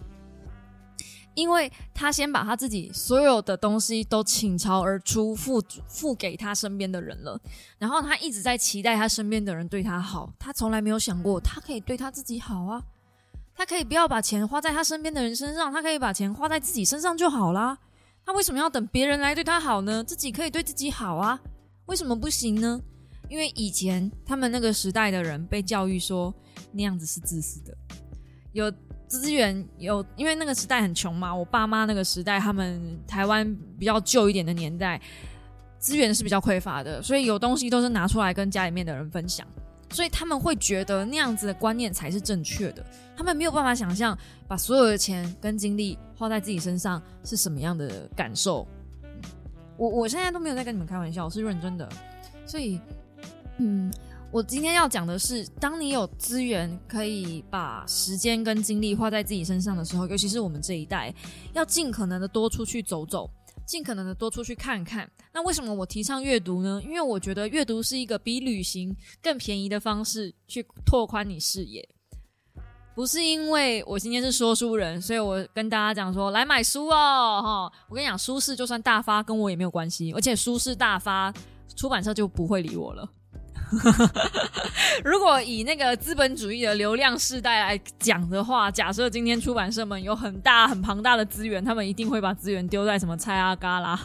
[1.39, 7.41] 因为他先把他自己所有的东西都倾巢而出，付付给他身边的人了，
[7.79, 12.83] 然后他一直在期待他身边的人对他好，他从来没有想过他可以对他自己好啊，
[13.55, 17.79] 他可以不要把钱花在他身边的人身上，他可以把钱花在自己身上就好啦。
[18.27, 20.03] 他为什么要等别人来对他好呢？
[20.03, 21.39] 自己可以对自己好啊，
[21.87, 22.81] 为什么不行呢？
[23.29, 26.35] 因为以前他们那个时代的人被教育说
[26.73, 27.73] 那样子是自私的，
[28.53, 28.73] 有。
[29.09, 31.35] 资源有，因为那个时代很穷嘛。
[31.35, 35.01] 我爸妈那个时代，他们台湾比较旧一点的年代，
[35.79, 39.47] 资源是比较匮乏的，所以有东西都是拿出来跟家里面的人分享，
[39.91, 42.85] 所以他们会觉得那样子的观念才是正确的。
[43.17, 44.17] 他们没有办法想象
[44.47, 48.69] 把所有的钱跟精力花在自己身上是什么样的感受。
[49.77, 51.89] 我我现在都没有在跟你们开玩笑，我是认真的。
[52.47, 52.81] 所以，
[53.57, 53.91] 嗯。
[54.31, 61.13] 我今天要讲的是，当你有资源可以把时间跟精力花在自己身上的时候，尤其是我们这一代，
[61.55, 63.29] 要尽可能的多出去走走，
[63.67, 65.11] 尽可能的多出去看看。
[65.33, 66.79] 那为什么我提倡阅读呢？
[66.85, 71.89] 因为我觉得阅读是一个比旅行更便宜的方式去拓宽你视野。
[72.95, 77.73] 不是因为我今天是说书人，所以我跟大家讲说来买书哦，哈！
[77.89, 81.33] 我跟你讲，书市就算大发，跟我也没有关系，而且书市大发，
[81.75, 83.09] 出版社就不会理我了。
[85.05, 93.99] 如果以那个资本主义的流量时代来讲的话，假设今天出版社们有很大很庞大的资源，他们一定会把资源丢在什么蔡阿嘎啦，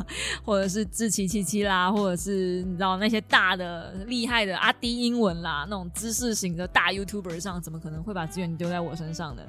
[0.43, 9.41] 或者是志奇七七啦，或者是你知道那些大的厉害的阿迪英文啦，那种知识型的大 YouTuber 上，怎么可能会把资源丢在我身上呢？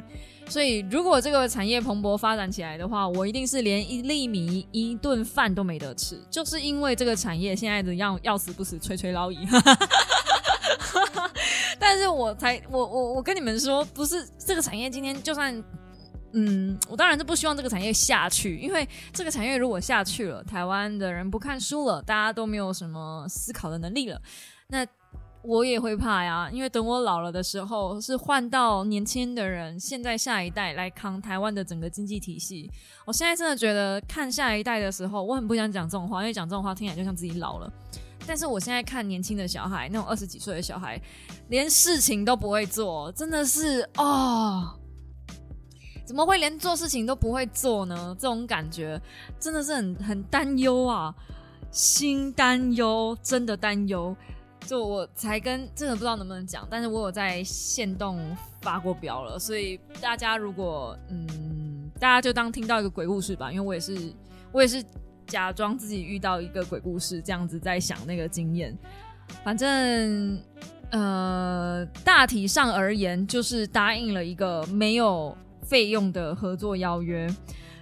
[0.47, 9.47] 所以，如果这个产业蓬勃发展起来的话，我一定是连一粒米、一顿饭都没得吃，就是因为这个产业现在的要要死不死、垂垂老矣。
[11.79, 15.63] 但是我才我我我跟你们说，不是这个产业今天就算，
[16.33, 24.21] 嗯，我当然是不希望这个产业下去，因为这个产业如果下去了，台湾的人不看书了，大家都没有什么思考的能力了，
[24.69, 24.87] 那。
[25.47, 32.71] 我也会怕呀，因为等我老了的时候，是换到年轻的人，现在下一代来扛台湾的整个经济体系。
[33.05, 37.71] 我现在真的觉得看下一代的时候，我很不想讲这种话，因为讲这种话听起来就像自己老了。
[38.27, 40.99] 但是我现在看年轻的小孩，那种二十几岁的小孩，
[41.49, 44.75] 连事情都不会做，真的是哦，
[46.07, 48.17] 怎么会连做事情都不会做呢？
[48.19, 48.99] 这种感觉
[49.39, 51.15] 真的是很很担忧啊，
[51.71, 54.17] 心担忧，真的担忧。
[54.67, 58.19] 就我才跟真的不知道能不能讲，但是我有在线动
[58.63, 64.13] 发过表了，所以大家如果嗯，大家就当听到一个鬼故事吧，因为我也是
[64.53, 64.83] 我也是
[65.27, 68.75] 假装自己遇到一个鬼故事这样子在想那个经验，
[69.45, 70.43] 反正
[70.91, 77.29] 呃大体上而言就是答应了一个没有费用的合作邀约，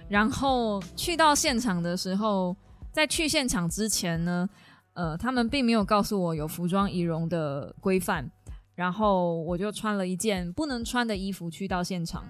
[0.09, 2.53] 然后去到现场的时候，
[2.91, 4.49] 在去现场之前呢。
[4.93, 8.29] 呃，他们并没有告诉我有服装仪容的规范，
[8.75, 12.23] 然后我就穿了一件不能穿的衣服去到现场。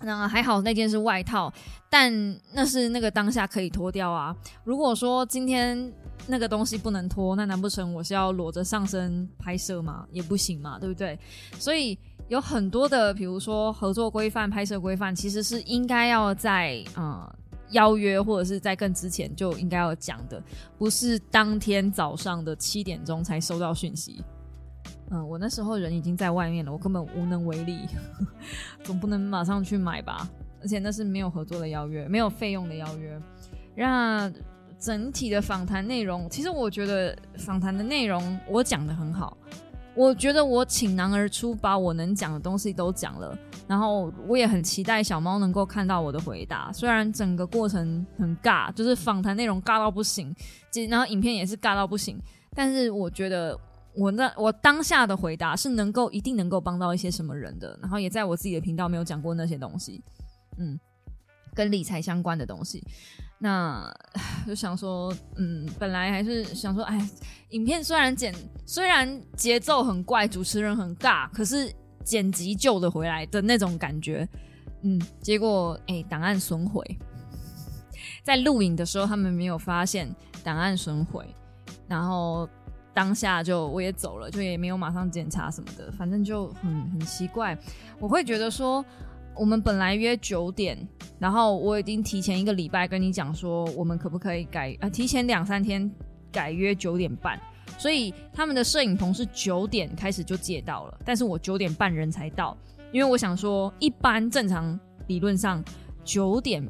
[0.00, 1.52] 那还好，那件是外套，
[1.90, 2.12] 但
[2.52, 4.36] 那是那个当下可以脱掉啊。
[4.64, 5.92] 如果说今天
[6.28, 10.06] 那个东西不能脱，那难不成我是要裸着上身拍摄吗？
[10.12, 11.18] 也不行嘛，对不对？
[11.58, 17.34] 所以有很多的，比如说合作规范、拍摄规范，其实是应该要在啊。
[17.70, 20.42] 邀约或者是在更之前就应该要讲的，
[20.76, 24.22] 不是当天早上的七点钟才收到讯息。
[25.10, 27.86] 嗯，我那时候人已经在外面了，我根本无能为力，
[28.84, 30.28] 总不能马上去买吧？
[30.60, 33.20] 而且那是没有合作的邀约，没有费用的邀约。
[33.76, 34.30] 那
[34.78, 39.36] 整体的访谈内容，其实我觉得访谈的内容我讲的很好。
[39.98, 46.72] 我觉得我倾囊而出，把我能讲的东西都讲了，然后我也很期待小猫能够看到我的回答。
[46.72, 50.32] 虽然整个过程很尬，就是访谈内容尬到不行，
[50.88, 52.16] 然后影片也是尬到不行，
[52.54, 53.58] 但是我觉得
[53.96, 60.00] 我那我当下的回答是能够一定能够帮到一些什么人的，然后也在我自己的频道没有讲过那些东西，
[60.58, 60.78] 嗯，
[61.56, 62.86] 跟理财相关的东西。
[63.38, 63.92] 那
[64.46, 67.08] 就想说，嗯，本来还是想说，哎，
[67.50, 68.34] 影片虽然剪，
[68.66, 71.72] 虽然节奏很怪，主持人很尬，可是
[72.04, 74.28] 剪辑救了回来的那种感觉，
[74.82, 76.84] 嗯，结果哎，档案损毁，
[78.24, 81.24] 在录影的时候他们没有发现档案损毁，
[81.86, 82.48] 然后
[82.92, 87.56] 当下就我也走了，就也没有马上检查什么的，反正就很很奇怪，
[88.00, 88.84] 我会觉得说。
[89.38, 90.76] 我们本来约九点，
[91.18, 94.90] 然后我已经提前一个礼拜跟你讲说，我们可不可以改啊？
[94.90, 95.88] 提前两三天
[96.32, 97.40] 改约九点半，
[97.78, 102.56] 所以他们的摄影棚是九点开始就借到了，但是我九点半人才到，
[102.90, 105.62] 因为我想说，一般正常理论上
[106.04, 106.66] 九点，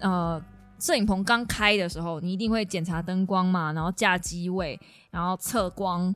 [0.00, 0.40] 呃，
[0.78, 4.78] 摄影棚刚开的时候，你一定会检查灯光嘛，然后架机位，
[5.10, 6.14] 然后测光。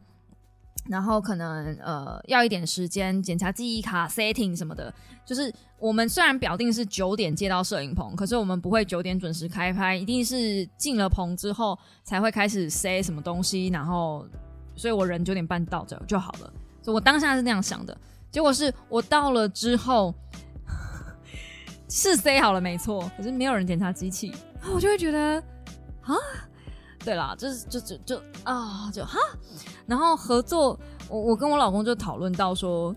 [0.88, 4.92] 然后可能呃要一点时间检查记忆卡 setting 什么的，
[5.24, 14.26] 就是我们虽然表定是九点接到摄影棚，可是我们不会九点准时开拍，一定是进了棚之后才会开始塞什么东西，然后
[14.74, 17.96] 所以我人九点半到这就好了，所以我当下是那样想的，
[18.30, 20.14] 结果是我到了之后
[21.88, 24.32] 是塞好了没错，可是没有人检查机器，
[24.74, 25.42] 我就会觉得
[26.02, 26.14] 啊。
[27.04, 29.18] 对啦，就是就就就啊，就哈，
[29.86, 32.94] 然后合作，我我跟我老公就讨论到说，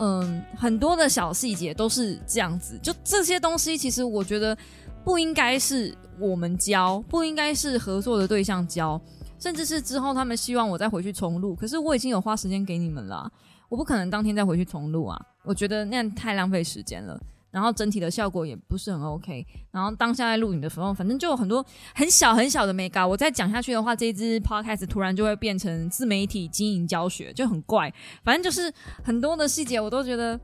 [0.00, 4.56] 嗯，很多的小细节都是这样子，就这些东西其实我觉得
[5.04, 9.00] 不应该是我们教，不应该是合作的对象教，
[9.38, 13.30] 甚至是之后他们希望我再回去重录，可是我已经有花时间给你们了，
[13.68, 17.16] 我不可能当天再回去重录啊，我觉得那样太浪费时间了。
[17.54, 19.46] 然后整体的效果也不是很 OK。
[19.70, 21.64] 然后当下在录影的时候，反正就有很多
[21.94, 23.06] 很小很小的 mega。
[23.06, 27.94] 我再讲下去的话，这一支 podcast 突然就会变成自媒体经营教学，就很怪。
[28.24, 28.72] 反正就是
[29.04, 30.38] 很多的细节，我都觉得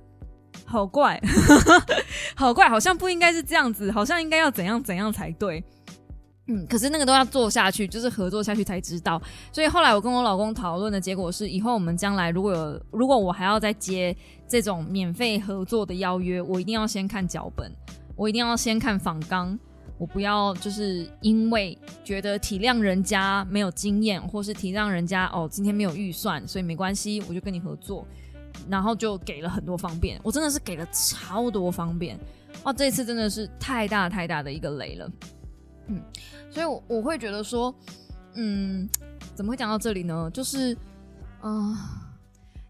[0.65, 1.21] 好怪，
[2.37, 5.65] 好怪，好像不应该是这样子，好像应该要怎样怎样才对。
[6.53, 9.23] 嗯，可是那个都要做下去，就是合作下去才知道。
[9.53, 14.15] 所以后来我跟我老公讨论的结果是，以后我们将来如果有，如果我还要再接
[14.49, 17.71] 这种免费合作的邀约，我一定要先看脚本，
[18.17, 19.57] 我一定要先看访纲，
[19.97, 28.05] 我不要就是因为觉得体谅人家没有经验，或是体谅人家哦今天没有预算，所以没关系，我就跟你合作，
[28.69, 32.19] 然后就给了很多方便，我真的是给了超多方便，
[32.65, 35.09] 哦，这次真的是太大太大的一个雷了。
[35.93, 36.01] 嗯，
[36.51, 37.75] 所以，我我会觉得说，
[38.35, 38.89] 嗯，
[39.35, 40.29] 怎么会讲到这里呢？
[40.33, 40.77] 就是，
[41.43, 41.77] 嗯，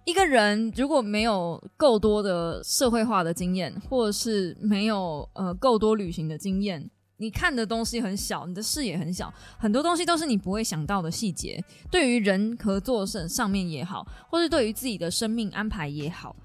[0.05, 11.63] 一个人如果没有够多的社会化的经验，或者是没有呃够多旅行的经验，你看的东西很小，你的视野很小，很多东西都是你不会想到的细节。
[11.91, 16.37] 对于人合作上上面也好，或是对于自己的生命安排也好，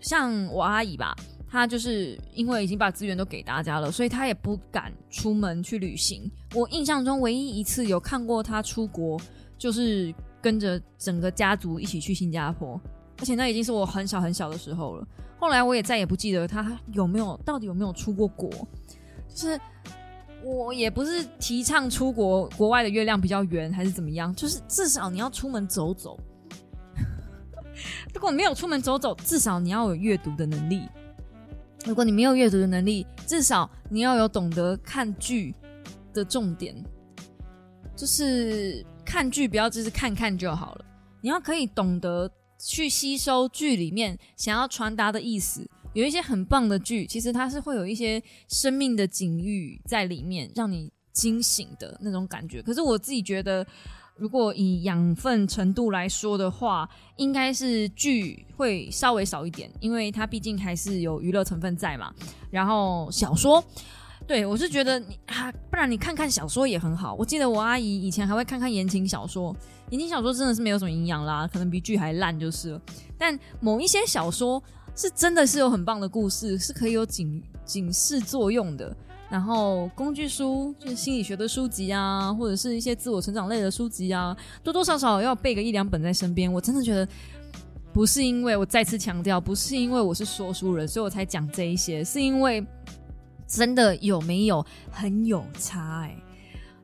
[0.00, 1.14] 像我阿姨吧。
[1.52, 6.30] 他就是因为已经把资源都给大家了，所以他也不敢出门去旅行。
[6.54, 9.20] 我印象中唯一一次有看过他出国，
[9.58, 12.80] 就是跟着整个家族一起去新加坡，
[13.18, 15.06] 而且那已经是我很小很小的时候了。
[15.38, 18.48] 后来我也再也不记得他有没有到底有没有出过国。
[19.28, 19.60] 就是
[20.42, 26.18] 我也不是提倡出国，国外的月亮比较圆还是怎么样，就是至少你要出门走走。
[28.14, 30.88] 如果没有出门走走，至少你要有阅读的能力。
[31.84, 35.54] 如果你没有阅读的能力，至少你要有懂得看剧
[36.14, 36.74] 的重点，
[37.96, 40.84] 就是看剧不要只是看看就好了。
[41.20, 45.68] 你要可以懂得去吸收剧里面想要传达的意思。
[45.92, 52.62] 有一些很棒的剧，其实它是会有一些生命的景遇在里面，让你惊醒的那种感觉。
[52.62, 53.66] 可是我自己觉得。
[54.22, 62.14] 如果以养分程度来说的话，应该是剧会稍微少一点，因为它毕竟还是有娱乐成分在嘛。
[62.48, 63.60] 然后小说，
[64.24, 67.14] 对我是觉得你啊，不然你看看小说也很好。
[67.14, 69.52] 我记得我阿姨以前还会看看言情小说，
[69.90, 72.82] 言情小说真的是没有什么营养啦，可能比剧还烂就是了。
[73.18, 74.62] 但某一些小说
[74.94, 78.96] 是真的是有很棒的故事，是可以有警警示作用的。
[79.32, 86.52] 然后工具书就是心理学的书籍啊，或者是一些自我成长类的书籍啊，多多少少要背个一两本在身边。
[86.52, 87.08] 我真的觉得
[87.94, 92.62] 不是因为我再次强调，不是因为我是说书人，所以我才讲这一些，是因为
[93.48, 96.14] 真的有没有很有差哎。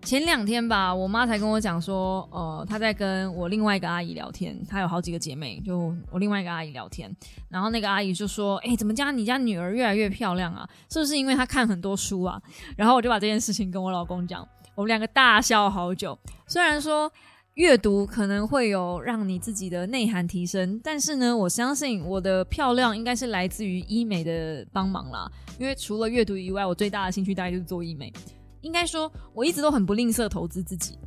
[0.02, 7.14] 前两天吧，我妈才跟我讲说，呃，她在跟我另外一个阿姨聊天，她有好几个姐妹，就我另外一个阿姨聊天，
[7.50, 10.66] 然后那个阿姨就说，哎，怎么家你家女儿越来越漂亮啊？
[10.90, 12.40] 是不是因为她看很多书啊？
[12.74, 16.18] 然后我就把这件事情跟我老公讲，我们两个大笑好久。
[16.46, 17.12] 虽然说
[17.54, 25.30] 阅读可能会有让你自己的内涵提升，但是呢，我相信我的漂亮应该是来自于医美的帮忙啦。
[25.58, 28.10] 因为除了阅读以外，我最大的兴趣大概就是做医美。
[28.68, 30.98] 应该说，我一直都很不吝啬投资自己，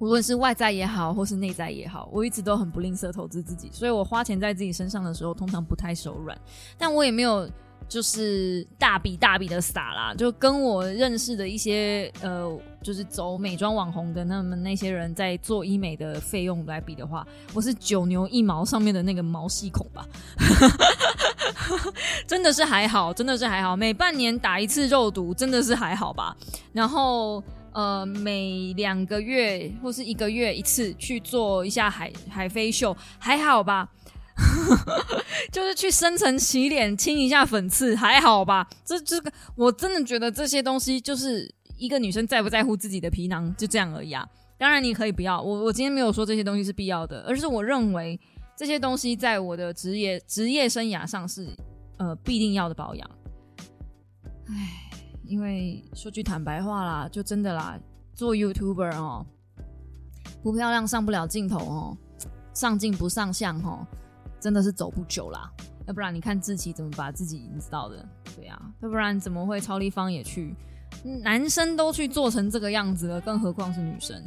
[0.00, 3.70] 无论是外在也好，或是内在也好，我一直都很不吝啬投资自己。
[3.72, 6.38] 所以我花钱在自己身上的时候，通常不太手软，
[6.76, 7.50] 但我也没有
[7.88, 10.14] 就是大笔大笔的撒啦。
[10.14, 12.46] 就跟我认识的一些呃，
[12.82, 20.06] 就是走美妆网红的那么那些人在做医美的费用来比的话，我是九牛一毛上面的那个毛细孔吧。
[22.26, 23.76] 真的是还好，真的是还好。
[23.76, 26.36] 每半年打一次肉毒，真的是还好吧。
[26.72, 33.88] 然后呃，每两个月或是一个月一次去做一下海海飞秀，还好吧。
[35.50, 38.68] 就是去深层洗脸，清一下粉刺，还好吧。
[38.84, 44.28] 这这个我真的觉得这些东西就是一个女生在不在乎自己的皮囊，就这样而已啊。
[44.58, 48.20] 当然你可以不要，我我今天没有说这些东西是必要的，而是我认为。
[48.56, 51.48] 这些东西在我的职业职业生涯上是
[51.96, 53.10] 呃必定要的保养。
[54.48, 54.90] 唉，
[55.24, 57.78] 因为说句坦白话啦，就真的啦，
[58.14, 59.24] 做 YouTuber 哦，
[60.42, 61.96] 不漂亮上不了镜头哦，
[62.52, 63.86] 上镜不上相哦，
[64.40, 65.48] 真的是走不久啦。
[65.86, 68.04] 要不然你看志奇怎么把自己营造的？
[68.34, 70.52] 对呀，要不然怎么会超立方也去？
[71.04, 74.22] 男生都去做成这个样子了，更何况是女生？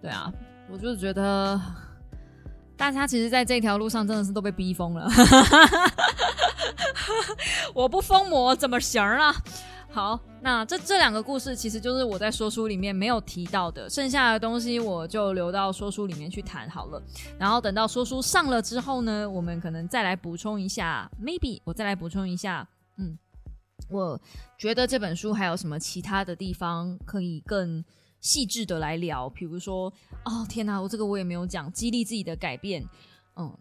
[0.00, 0.32] 对啊，
[0.70, 1.60] 我就觉得。
[2.76, 5.10] 大家其实，在这条路上真的是都被逼疯了。
[7.74, 9.34] 我不疯魔怎么行啊？
[9.90, 17.02] 好，那这这两个故事其实就是我在说书里面没有提到的，剩下的东西我就留到说书里面去谈好了。
[17.36, 22.64] 然后等到说书上了之后呢，我们可能再来补充一下，maybe 我再来补充一下。
[22.96, 23.18] 嗯，
[23.90, 24.20] 我
[24.58, 27.84] 觉得这本书还有什么其他的地方可以更。
[28.20, 29.86] 细致的来聊，比如说，
[30.24, 32.84] 哦天哪，我这个我也没有讲，激励自己的改变。
[33.36, 33.56] 嗯，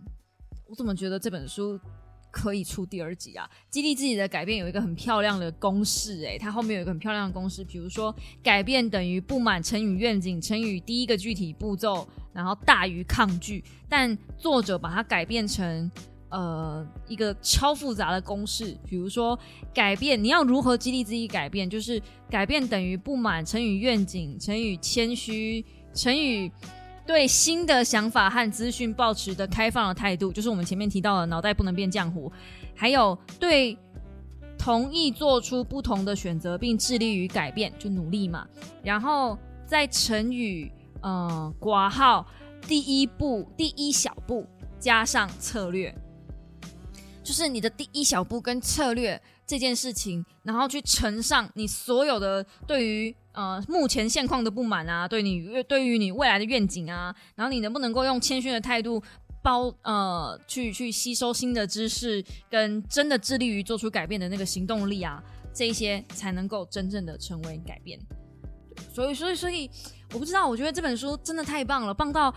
[0.65, 1.80] 我怎么觉得这本书
[2.32, 3.47] 可以出第二集啊。
[3.70, 13.63] 激励自己的改变有一个很漂亮的公式，诶，它后面有一个很漂亮的公式，比如说改变等于不满乘以愿景乘以第一个具体步骤，然后大于抗拒。
[13.88, 15.91] 但作者把它改变成。
[16.30, 19.38] 呃，一个超复杂的公式，比如说
[19.73, 21.69] 改变，你要如何激励自己改变？
[21.69, 26.51] 就是改变等于不满乘以愿景乘以谦虚乘以
[27.05, 32.30] 对新的想法和资讯保持的开放的态度，就是我们前面提到的脑袋不能变浆糊，
[32.75, 33.78] 还有对
[34.57, 38.45] 同意做出不同的选择并致力于改变，就努力嘛。
[38.84, 40.69] 然后再乘以
[41.01, 42.28] 呃挂号
[42.63, 44.45] 第一步第一小步
[44.78, 45.95] 加上策略。
[47.28, 59.03] 就是你的第一小步跟策略这件事情，然后去乘上你所有的对于呃目前现况的不满啊，对你对于你未来的愿景啊，然后你能不能够用谦逊的态度
[59.43, 65.21] 包呃去去吸收新的知识，跟真的致力于做出改变的那个行动力啊，
[65.53, 67.99] 这一些才能够真正的成为改变。
[68.93, 69.69] 所以所以所以
[70.13, 72.34] 我不知道，我觉得这本书真的太棒了，棒到。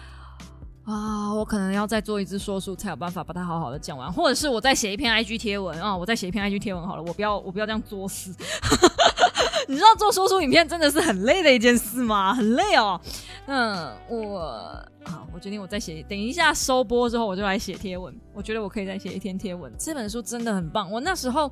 [0.85, 8.35] 啊，我可能要再做一次说书，才有办法把它好好的讲完，或者是我再写一篇 IG 贴文啊，我再写一篇 IG 贴文好了，我不要我不要这样作死。
[9.69, 12.35] 你知道做说书影片真的是很累的一件事吗？
[12.35, 13.01] 很累哦。
[13.47, 18.13] 嗯，我好，我决定我再写，等一下收播之后我就来写贴文。
[18.35, 19.73] 我觉得我可以再写一篇贴文。
[19.79, 20.91] 这本书真的很棒。
[20.91, 21.49] 我那时候，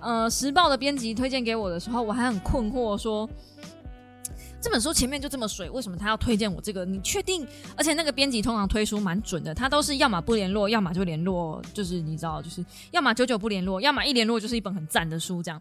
[0.00, 3.28] 呃，时报的编辑推荐给我的时候，我还很困惑说。
[4.60, 6.84] 这本书前面就这么水，为什么他要推荐我这个？
[6.84, 7.46] 你确定？
[7.76, 15.42] 而且那个编辑通常推书蛮准的，他都是要么不联络，要么就联络，就是你知道，就是要么久久不联络，要么一联络就是一本很赞的书。
[15.42, 15.60] 这样，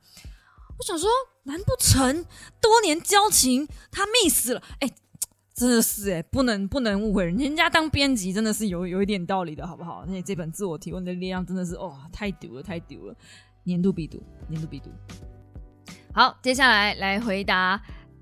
[0.77, 1.09] 我想说，
[1.43, 2.25] 难不成
[2.59, 4.61] 多年交情他 miss 了？
[4.81, 4.91] 哎，
[5.53, 10.03] 真的是哎，不能不能误会人，人家当编辑真的是有有一点道理的，好不好？
[10.07, 13.15] 那这本自我提问的力量真的是哦，太丢了，太丢了，
[13.63, 14.89] 年度必读，年度必读。
[16.13, 17.81] 好，接下来来回答。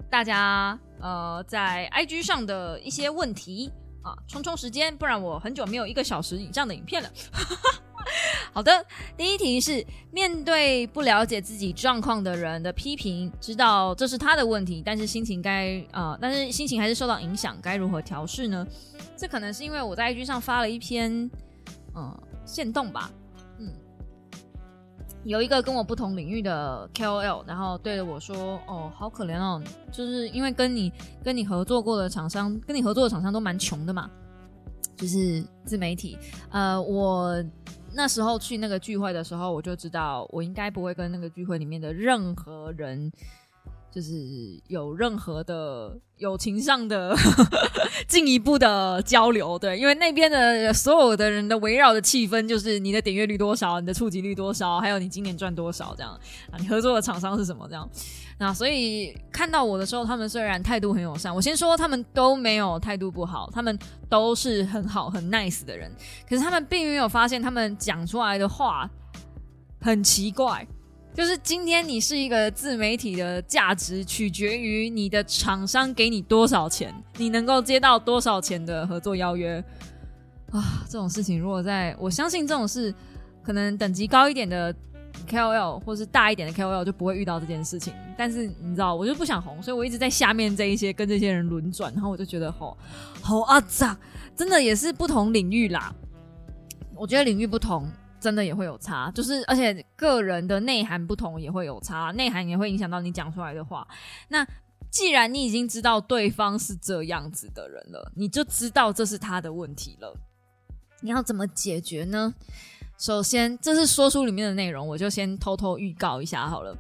[0.09, 3.71] 大家呃，在 IG 上的一些问题
[4.01, 7.09] 啊，充充时间，不然我很久没有一个小时以上的影片了。
[8.53, 8.85] 好的，
[9.17, 18.65] 第一题是面对不了解自己状况的人的批评，知道这是他的问题，但是心情该呃，但是心情还是受到影响，该如何调试呢？
[19.17, 21.29] 这可能是因为我在 IG 上发了一篇
[21.95, 23.11] 嗯线动吧。
[25.28, 29.61] 有一个跟我不同领域的 KOL，然后对着我说：“哦，好可怜哦，
[29.91, 34.09] 就是因为跟你跟你合作过的厂商，跟你合作的厂商都蛮穷的嘛，
[34.95, 36.17] 就是自媒体。
[36.49, 37.43] 呃，我
[37.93, 43.11] 那时候去那个聚会的时候，我就知道我应该不会跟那个聚会里面的任何人。”
[43.97, 44.13] 就是
[44.67, 47.17] 有任何的友情上的
[48.07, 56.11] 进一步的交流，对，因为那边的所有的人的围绕的气氛就是你的点阅率多少，你的触及率多少，还有你今年赚多少这样
[56.51, 57.89] 啊，你合作的厂商是什么这样，
[58.37, 65.91] 那所以看到我的时候，他们虽然态度很友善，我先说他们都没有态度不好，他们都是很好很 nice 的人，
[66.29, 68.87] 可是他们并没有发现他们讲出来的话
[69.81, 70.67] 很奇怪。
[71.18, 79.57] 就是今天你是一个自媒体的价值取决于你的厂商给你多少钱，你能够接到多少钱的合作邀约
[80.51, 80.86] 啊？
[80.88, 82.93] 这种事情如果在我相信这种事，
[83.41, 84.72] 可能等级高一点的
[85.28, 87.91] KOL 或是大一点的 KOL 就不会遇到这件事情。
[88.15, 92.78] 但是你知道，我就不想红，所以我一直在下面这一些跟这些人轮转，然后我就觉得好
[93.24, 93.97] 好啊脏，
[94.36, 95.91] 真的也是不同领域啦。
[96.93, 97.89] 我觉得领域不同。
[98.28, 103.88] 真的也会有差，就是而且个人的内涵不同也会有差，内涵也会影响到你讲出来的话。
[104.28, 104.45] 那
[104.91, 110.13] 既然你已经知道对方是这样子的人了，你就知道这是他的问题了。
[110.99, 112.34] 你要怎么解决呢？
[112.97, 116.78] 首先，这是说书里面的内容，我就先偷偷预告一下好了。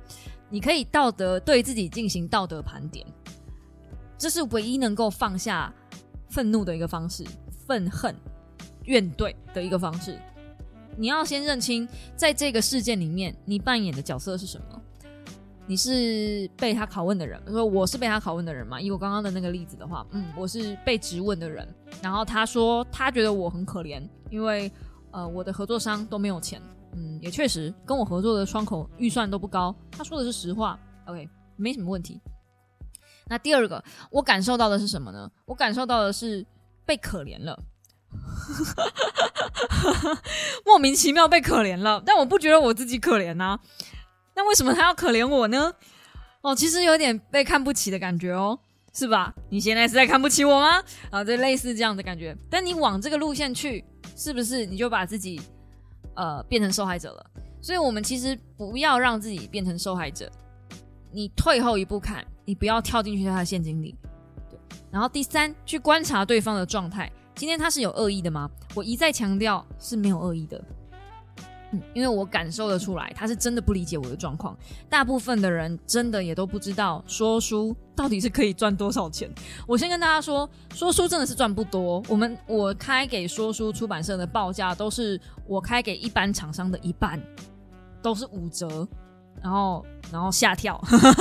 [0.49, 3.07] 你可以道德对自己进行道德盘点，
[4.17, 5.73] 这是唯一能够放下
[6.29, 7.23] 愤怒的一个方式，
[7.65, 8.13] 愤恨、
[8.83, 10.19] 怨怼的一个方式。
[10.97, 14.81] 你要先认清，在这个事件里面，你扮演的角色是什么？
[15.69, 18.79] 你是被他拷问的人，说我是被他拷问的人嘛？
[18.79, 21.67] 以我刚刚的那个例子的话，嗯，我是被质问的人。
[22.01, 24.71] 然后他说他觉得我很可怜，因为
[25.11, 26.61] 呃我的合作商都没有钱，
[26.93, 29.75] 嗯，也确实跟我合作的窗口预算都不高。
[29.91, 31.27] 他说的是实话，OK，
[31.57, 32.19] 没什么问题。
[33.27, 35.29] 那第二个，我感受到的是什么呢？
[35.45, 36.45] 我感受到的是
[36.85, 37.61] 被可怜了。
[40.65, 43.57] 莫名其妙被可怜了，但我不觉得我自己可怜呐。
[44.35, 45.73] 那为什么他要可怜我呢？
[46.41, 48.57] 哦，其实有点被看不起的感觉哦，
[48.93, 49.33] 是吧？
[49.49, 50.83] 你现在是在看不起我吗？
[51.09, 52.35] 啊，这类似这样的感觉。
[52.49, 53.83] 但你往这个路线去，
[54.15, 55.41] 是不是你就把自己
[56.15, 57.25] 呃变成受害者了。
[57.59, 60.31] 所以，我们其实不要让自己变成受害者。
[61.11, 63.95] 你退后一步看，你不要跳进去他的陷阱里。
[64.49, 64.59] 对。
[64.91, 67.11] 然后第三，去观察对方的状态。
[67.37, 68.49] 今天他是有恶意的吗？
[68.73, 70.59] 我一再强调是没有恶意的。
[71.71, 74.57] 嗯，因为我感受得出来，他是真的不理解我的状况。
[74.89, 79.29] 大部分的人真的也都不知道说书到底是可以赚多少钱。
[79.67, 82.01] 我先跟大家说，说书真的是赚不多。
[82.09, 87.21] 我们我开给说书出版社的报价都是我开给一般厂商的一半，
[88.01, 88.87] 都是五折，
[89.41, 90.79] 然后然后下跳，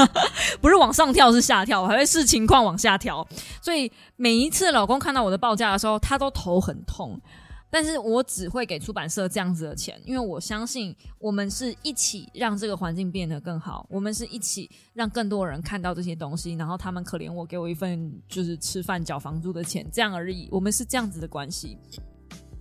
[0.60, 3.26] 不是往上跳是下跳，我还会视情况往下调。
[3.60, 7.20] 所以每一次老公看到我的报价的时候，他都头很痛。
[7.68, 20.48] 但是我只会给出版社这样子的钱，因为我相信我们是一起让这个环境变得更好，我们是一起让更多人看到这些东西，然后他们可怜我，给我一份就是吃饭缴房租的钱，这样而已。
[20.52, 21.76] 我们是这样子的关系，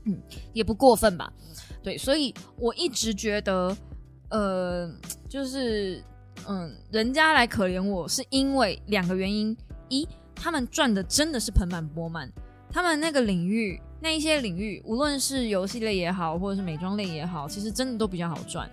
[0.06, 0.20] 嗯，
[0.52, 1.32] 也不过分吧？
[1.84, 3.78] 对，所以我一直觉得，
[4.36, 4.92] 呃，
[5.30, 6.04] 就是
[6.46, 9.56] 嗯，人家来可怜我是因为两个原因：
[9.88, 10.06] 一，
[10.36, 12.30] 他们赚的真的是盆满钵满，
[12.70, 13.80] 他们那个领域。
[14.02, 18.70] 那一些领域，无论是游戏类也好，或者是美妆类也好，其实真的都比较好赚。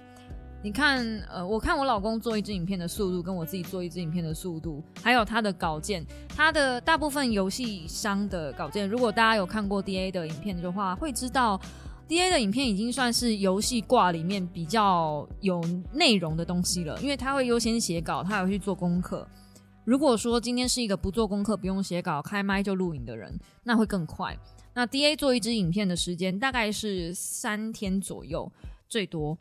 [0.62, 11.58] 你看，呃，我看我老公做一支影片的速度，跟我自己做一支影片的速度，还有他的稿件，他的大部分游戏商的稿件，如果大家有看过 D A 的影片的话，会知道
[12.12, 15.62] D A 的影片已经算是游戏挂里面比较有
[15.94, 19.26] 内容的东西了，因为他会优先写稿，他还会去做功课。
[19.86, 23.34] 如果说今天是一个不做功课、不用写稿、开麦就录影的人，
[23.64, 24.36] 那会更快。
[24.74, 28.52] 那 D A 做一支影片的时间大概是三天左右，
[28.90, 29.38] 最多，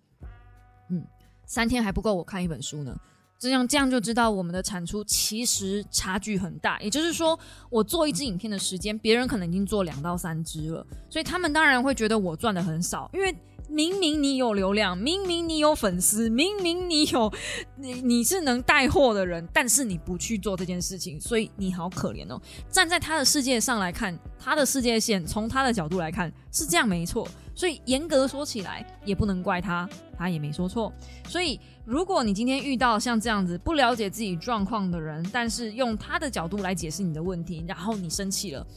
[0.89, 1.05] 嗯，
[1.45, 2.97] 三天还不够我看一本书呢。
[3.41, 6.79] 这样这样就知道我们的产出其实差距很大。
[6.79, 7.37] 也就是说，
[7.69, 13.35] 我做一支影片的时间，别人可能已经做两到三支了，所以他们当然会觉得我赚的很少，因为。
[13.71, 17.31] 明明你有流量，明明你有粉丝，明明你有
[17.77, 22.39] 你你是能带货的人，但是你不去做这件事情，所以你好可怜哦。
[22.69, 30.91] 站在他的世界上来看，他的世界线从他的角度来看是这样没错，所以严格说起来也不能怪他，他也没说错。
[31.29, 38.67] 所以如果你今天遇到像这样子不了解自己状况的人，但是用他的角度来解释你的问题，然后你生气了，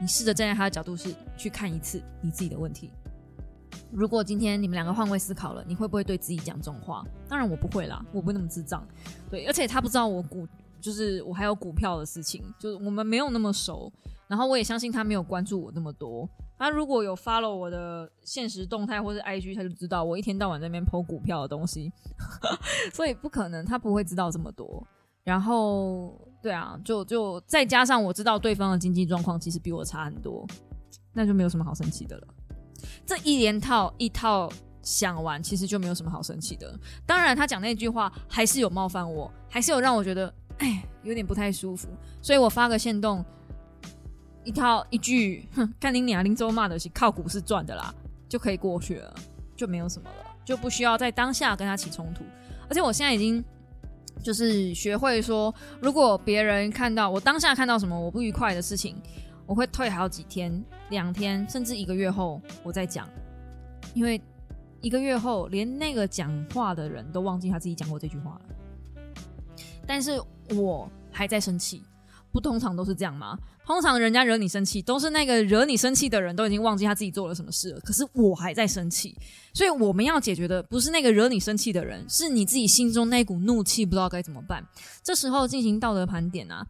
[0.00, 2.90] 你试着站在他的角度是去看一次你自己的问题。
[3.90, 7.04] 如果今天你们两个换位思考了，你会不会对自己讲这种话？
[7.28, 8.86] 当然我不会啦，我不会那么智障。
[9.30, 10.46] 对，而且他不知道我股，
[10.80, 13.92] 就是我还有股票的事情，就是我们没有那么熟。
[14.26, 16.28] 然后我也相信他没有关注我那么多。
[16.58, 21.90] 他如果有 follow 我的现实动态或者 IG，他就知道我一天到晚在那边 抛股票的东西，
[22.92, 24.86] 所以不可能他不会知道这么多。
[25.24, 30.46] 然后对啊，就就再加上我知道对方的经济状况其实比我差很多，
[31.14, 32.28] 那就没有什么好生气的了。
[33.06, 34.50] 这一连套一套
[34.82, 36.78] 想完，其实就没有什么好生气的。
[37.04, 41.88] 当然，他讲那句话还是有冒犯我，还是有让我觉得哎有点不太舒服。
[42.22, 43.24] 所以我发个线动，
[44.44, 47.94] 一套一句，哼，看你俩林州骂的是靠股市赚的啦，
[48.28, 49.14] 就可以过去了，
[49.56, 52.24] 就没有什么了，就不需要在当下跟他起冲突。
[52.68, 53.44] 而且我现在已经
[54.22, 58.96] 就是学会说，如果别人看到我当下看到什么我不愉快的事情。
[59.48, 63.08] 我会退好几天、两天，甚至一个月后我再讲，
[63.94, 64.20] 因为
[64.80, 68.40] 一个月后连那个讲话的人都忘记他自己讲过这句话了。
[69.86, 70.20] 但是
[70.54, 71.82] 我还在生气，
[72.30, 73.38] 不通常都是这样吗？
[73.66, 77.80] 通常人家惹你生气，都是那个惹你生气的人都已经忘记他自己做了什么事了。
[77.80, 79.14] 可是我还在生气，
[79.52, 84.66] 所以我们要解决的不是那个惹你生气的人，是你自己心中那股怒气，不知道该怎么办。
[85.02, 86.66] 这时候进行道德盘点啊。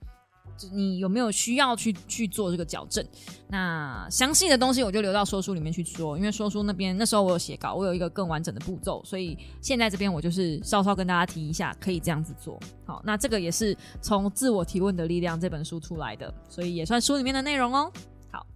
[0.72, 3.04] 你有没有需要去去做这个矫正？
[3.48, 12.58] 那详细的东西我就留到说书里面去说，因为说书那边那时候我有写稿，我有一个更完整的步骤，所以现在这边我就是稍稍跟大家提一下，可以这样子做。
[12.84, 17.90] 好，那这个也是从《自我提问的力量》这本书出来的，所以也算书里面的内容哦。
[18.30, 18.46] 好，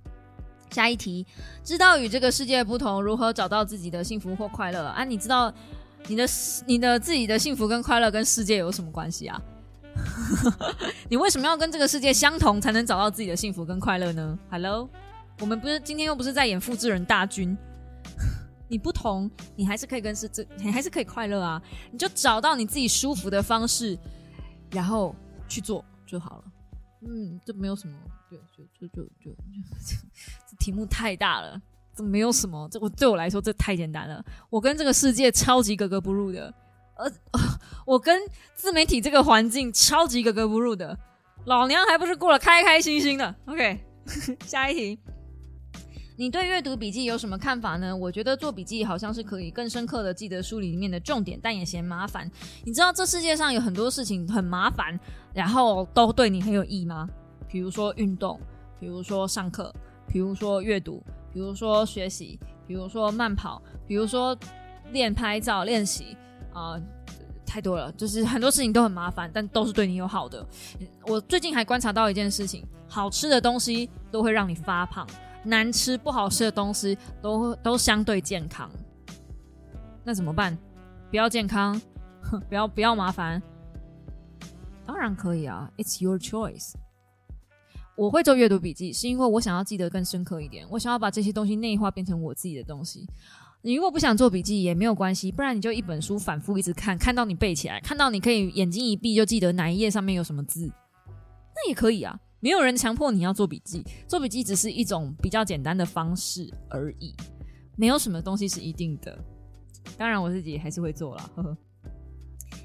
[0.71, 1.25] 下一题，
[1.65, 5.05] 知道与这个世界不同，如何找到自己的幸福或快乐啊？
[5.05, 5.53] 你知道
[6.09, 6.27] 你的
[6.67, 9.41] 你的自己的幸福跟快乐跟世界有什么关系啊？
[11.09, 14.88] 你为什么要跟这个世界相同，才能找到自己的幸福跟快乐呢？Hello，
[15.40, 17.57] 我们不是今天又不是在演复制人大军，
[18.68, 21.62] 你不同，你还是可以跟是这，你还是可以快乐啊！
[21.90, 23.99] 你就找到你自己舒服的方式，
[24.70, 25.14] 然后
[25.47, 26.45] 去做就好了。
[27.03, 27.95] 嗯，这没有什么，
[28.30, 29.36] 就就就就就
[30.49, 31.61] 这题目太大了，
[31.95, 34.24] 这没有什么，这我对我来说这太简单了。
[34.49, 36.53] 我跟这个世界超级格格不入的。
[37.87, 38.21] 我跟
[38.55, 40.97] 自媒体这个环境超级格格不入的，
[41.47, 43.35] 老娘还不是过得开开心心的。
[43.47, 43.81] OK，
[44.47, 44.99] 下一题，
[46.17, 47.97] 你对阅读笔记有什么看法呢？
[47.97, 52.31] 我觉得做笔记好像是可以更深刻的记得书里面的重点，但也嫌麻烦。
[52.65, 54.99] 你知道这世界上有很多事情很麻烦，
[55.35, 57.09] 然后都对你很有益吗？
[57.49, 58.41] 比如说运动，
[58.79, 59.75] 比如说上课，
[60.07, 64.39] 比如说阅读，比如说学习，比如说慢跑，比如说
[64.93, 66.17] 练拍照练习
[66.53, 66.81] 啊。
[67.45, 70.43] 太多了，就是很多事情都很麻烦，但都是对你有好的。
[71.07, 75.07] 我最近还观察到一件事情：好吃的东西都会让你发胖，
[75.45, 78.71] 难吃不好吃的东西都都相对健康。
[80.03, 80.57] 那怎么办？
[81.11, 81.79] 不要健康，
[82.49, 83.43] 不要不要麻烦。
[84.87, 86.73] 当然可以啊，It's your choice。
[87.97, 93.07] 我会做阅读笔记，是因为我想要记得更深刻一点，我想要把这些东西内化，变成我自己的东西。
[93.65, 100.67] 你如果不想做笔记也没有关系，不然你就一本书反复一直看，看到你背起来，看到你可以眼睛一闭就记得哪一页上面有什么字，
[101.55, 102.19] 那也可以啊。
[102.41, 107.15] 没有人强迫你要做笔记，做笔记只是一种比较简单的方式而已，
[107.77, 109.17] 没有什么东西是一定的。
[109.97, 111.31] 当然我自己还是会做了。
[111.37, 111.57] 呵呵。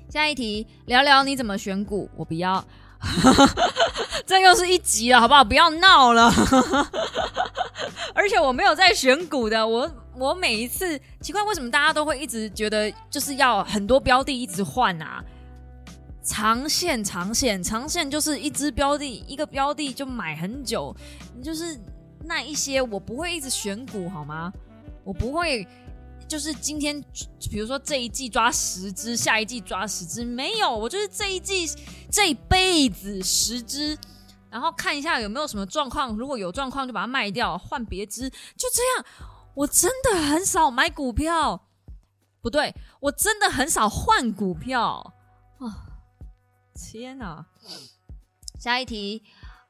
[0.10, 2.66] 下一题，聊聊你怎么选股，我不要。
[4.26, 5.44] 这又是一集了，好不好？
[5.44, 6.32] 不要闹了。
[8.16, 9.88] 而且我没有在选股的，我
[10.18, 15.24] 我每一次奇怪为什么大家都会一直觉得就是要很多标的一直换啊？
[16.24, 20.94] 长线长线长线就是一只标的一个标的就买很久，
[21.42, 21.80] 就是
[22.26, 24.52] 那一些我不会一直选股好吗？
[25.06, 25.66] 我不会
[26.28, 27.02] 就是今天
[27.50, 31.66] 比如说这一季抓十只，下一季抓十只，没有，我就是这一季
[32.12, 33.98] 这一辈子十只。
[34.50, 39.06] 然后看一下有没有什么状况，如果有状况就把它卖掉，换别只，就这样。
[39.58, 41.60] 我真的很少买股票，
[42.44, 45.12] 不对，我真的很少换股票
[45.58, 45.66] 啊！
[46.76, 47.44] 天哪！
[48.60, 49.24] 下一题，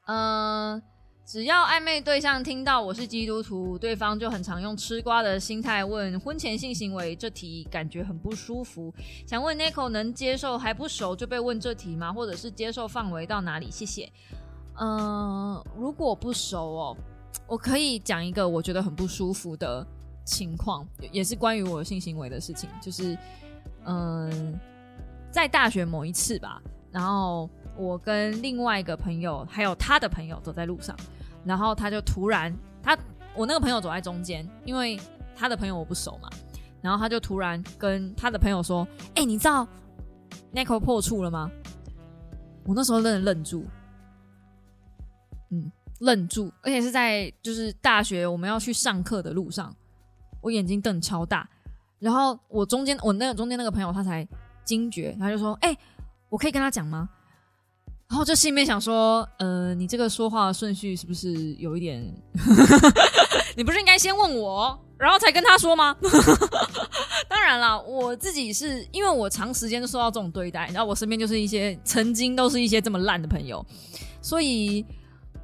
[0.08, 0.82] 嗯，
[1.26, 8.94] 只要暧昧对象听到我是基督徒，对方就很常用吃瓜的心态问婚前性行为这题，感觉很不舒服。
[9.26, 12.12] 想问 Nico 能接受还不熟就被问这题吗？
[12.12, 13.72] 或者是接受范围到哪里？
[13.72, 14.12] 谢谢。
[14.82, 16.98] 嗯，如果不熟哦，
[17.48, 19.86] 我可以讲一个我觉得很不舒服的
[20.26, 22.70] 情况，也是关于我性行为的事情。
[22.82, 23.18] 就是，
[23.86, 24.60] 嗯，
[25.32, 26.62] 在大学某一次吧，
[26.92, 30.96] 然后我跟另外一个朋友还有他的朋友走在路上，
[31.46, 32.54] 然后他就突然，
[32.84, 32.98] 他
[33.34, 35.00] 我那个朋友走在中间，因为
[35.36, 36.30] 他的朋友我不熟嘛，
[36.82, 39.66] 然后他就突然跟他的朋友说：“哎，你知道
[40.54, 41.50] Nico 破处了吗？”
[42.66, 43.66] 我那时候愣愣住。
[46.00, 49.76] 愣住，而且是在就是大学我们要去上课的路上，
[50.42, 51.50] 我眼睛瞪超大，
[52.00, 54.28] 然后我中间我那个中间那个朋友他才
[54.64, 55.76] 惊觉，他就说：“哎，
[56.30, 57.10] 我可以跟他讲吗？”
[58.08, 62.02] 然后就心里面想说：“呃，你这个说话顺序是不是有一点？
[63.58, 65.96] 你不是应该先问我，然后才跟他说吗？”
[67.28, 73.66] 当然了，我自己是因为我长时间受到这种对待，然后我身边就是一些曾经都是一些这么烂的朋友，
[74.22, 74.86] 所以。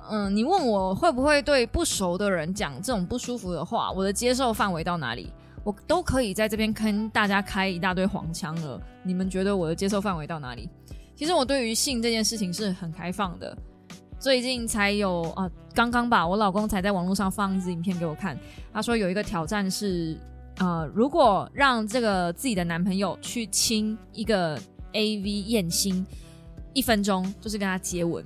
[0.10, 5.32] 嗯，你问我会不会对不熟的人讲这种不舒服的话，我的接受范围到哪里，
[5.64, 8.82] 我都可以在这边跟大家开一大堆黄腔了。
[9.02, 10.70] 你们觉得我的接受范围到哪里？
[11.16, 13.58] 其实我对于性这件事情是很开放的。
[14.20, 18.38] 最近才有啊，刚刚吧，我老公才在网络上放一支影片给我看，
[18.74, 20.18] 他说有一个挑战是，
[20.58, 24.58] 呃，如果让这个自己的男朋友去亲一个
[24.94, 26.06] AV 艳星
[26.74, 28.26] 一分钟，就是跟他接吻。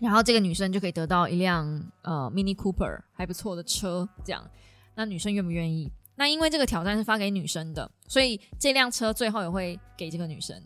[0.00, 1.66] 然后这个女生就可以得到一辆
[2.02, 4.42] 呃 Mini Cooper 还不错的车，这样，
[4.94, 5.90] 那女生愿不愿意？
[6.16, 10.60] 那因为这个挑战是发给女生的，所以这辆车最后也会给这个女生。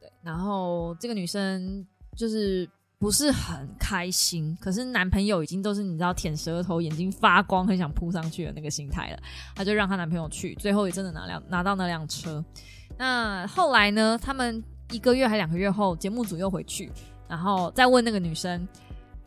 [0.00, 1.84] 对，然后这个女生
[2.16, 9.18] 就是不是很开心，可是男朋友已经都是你知道舔舌头、眼睛发光、很想扑上去的那个心态了，
[9.56, 12.44] 她就让她男朋友去，最后也真的拿辆拿到那辆车。
[12.96, 14.18] 那后来呢？
[14.20, 16.90] 他们一个月还两个月后，节目组又回去。
[17.28, 18.66] 然后再问那个女生，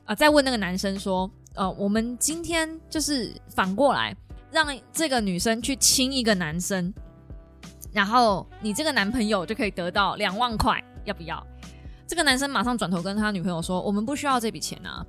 [0.06, 4.16] 啊，再问那个男生说，呃，我们今天就是反过来，
[4.52, 6.94] 让这个女生去亲一个男生，
[7.92, 11.46] 然后你这个男朋友就可以得到两万块，要不要？
[12.08, 15.06] 这个男生马上转头跟他女朋友说，我们不需要这笔钱啊，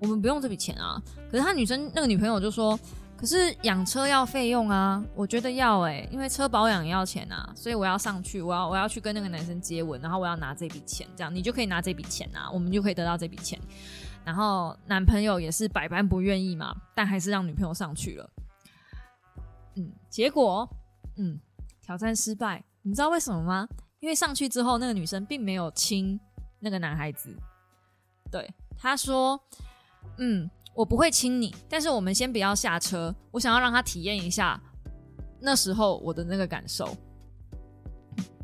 [0.00, 1.00] 我们不用这笔钱啊。
[1.30, 2.78] 可是他女生那个女朋友就说。
[3.22, 13.56] 可是养车要费用啊，我觉得要哎，因为车保养要钱啊，所以我要上去，我要我要去跟那个男生接吻，然后我要拿这笔钱，这样你就可以拿这笔钱啊，我们就可以得到这笔钱。
[14.24, 18.28] 然后男朋友也是百般不愿意嘛，但还是让女朋友上去了。
[19.76, 20.68] 嗯，结果
[21.16, 21.38] 嗯
[21.80, 23.68] 挑战失败，你知道为什么吗？
[24.00, 26.18] 因为上去之后那个女生并没有亲
[26.58, 27.32] 那个男孩子，
[28.32, 29.40] 对他说，
[30.18, 30.50] 嗯。
[30.74, 34.60] 我不会亲你，但是我们先不要下车，我想要让他体验一下
[35.40, 36.96] 那时候我的那个感受。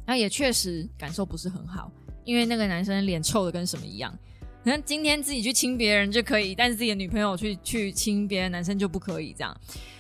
[0.07, 1.91] 那也确实感受不是很好，
[2.25, 4.17] 因为那个男生脸臭的跟什么一样。
[4.65, 9.57] 可能今天自己去亲别人就可以，但是自己的女朋友去去亲别的男生就不可以这样。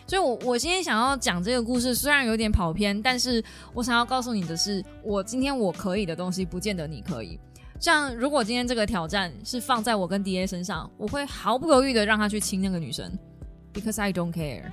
[0.06, 7.38] 所以，我我今天想要讲这个故事，虽然有点跑偏，但是我想要告诉你的是，我今天我可以的东西，不见得你可以。
[7.80, 13.10] 像如果今天这个挑战是放在我跟 D A 身上，我会毫不犹豫的让他去亲那个女生
[13.72, 14.70] ，because I don't care。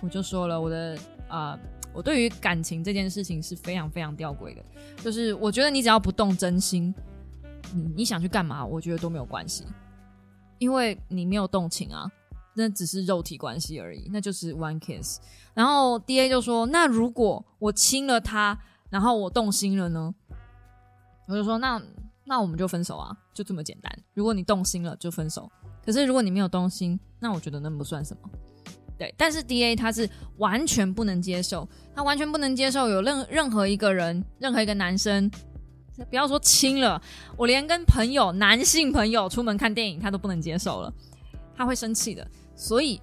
[0.00, 1.58] 我就说了，我的啊。
[1.96, 4.60] 我对于感情这件事情是非常非常吊诡的，
[5.00, 6.92] 就是我觉得你只要不动真心，
[7.72, 9.64] 你你想去干嘛，我觉得都没有关系，
[10.58, 12.10] 因为你没有动情啊，
[12.56, 15.20] 那只是肉体关系而已，那就是 one kiss。
[15.54, 18.58] 然后 D A 就说，那如果我亲了他，
[18.90, 20.12] 然后我动心了呢？
[21.28, 21.80] 我就说，那
[22.26, 23.92] 那我们就分手啊，就这么简单。
[24.14, 25.50] 如果你动心了就分手，
[25.84, 28.30] 可是如果你没有动心，那我觉得那不算什么。
[28.96, 30.08] 对，但是 D A 他是
[30.38, 35.30] 完全不能接受，他完全不能接受有任任何一个人，任何一个男生，
[36.08, 37.02] 不要说亲了，
[37.36, 40.92] 我连跟朋友，男性朋友出门看电影，他都不能接受了，
[41.56, 42.26] 他会生气的。
[42.56, 43.02] 所以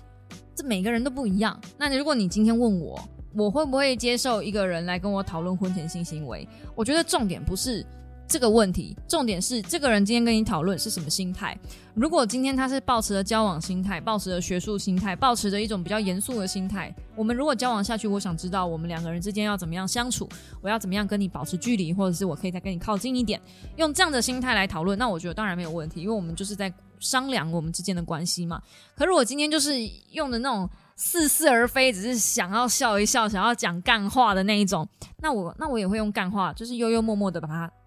[0.56, 1.60] 这每个人都不一样。
[1.78, 3.00] 那如果你今天问我，
[3.36, 6.48] 我会不会接受一个人来跟我讨论婚前性行为？
[6.74, 7.86] 我觉得重点不是。
[8.32, 11.58] 这个问题重点是，这个人今天跟你讨论是什么心态？
[11.94, 20.30] 如果今天他是抱持着交往心态，抱持着学术心态，抱持着一种比较严肃的心态，我们如果交往下去，我想知道我们两个人之间要怎么样相处，
[20.62, 23.38] 我要怎么样跟你保持距离，或者是我可以再跟你靠近一点，
[23.76, 28.62] 用这样的心态来讨论，那我觉得当然没有问题，因为我们就是在商量我们之间的关系嘛。
[28.96, 29.74] 可如果今天就是
[30.12, 37.70] 用的那种似是而非，只是想要笑一笑，想要讲干话的那一种，那我那我也会用干话，就是悠悠默默的把它。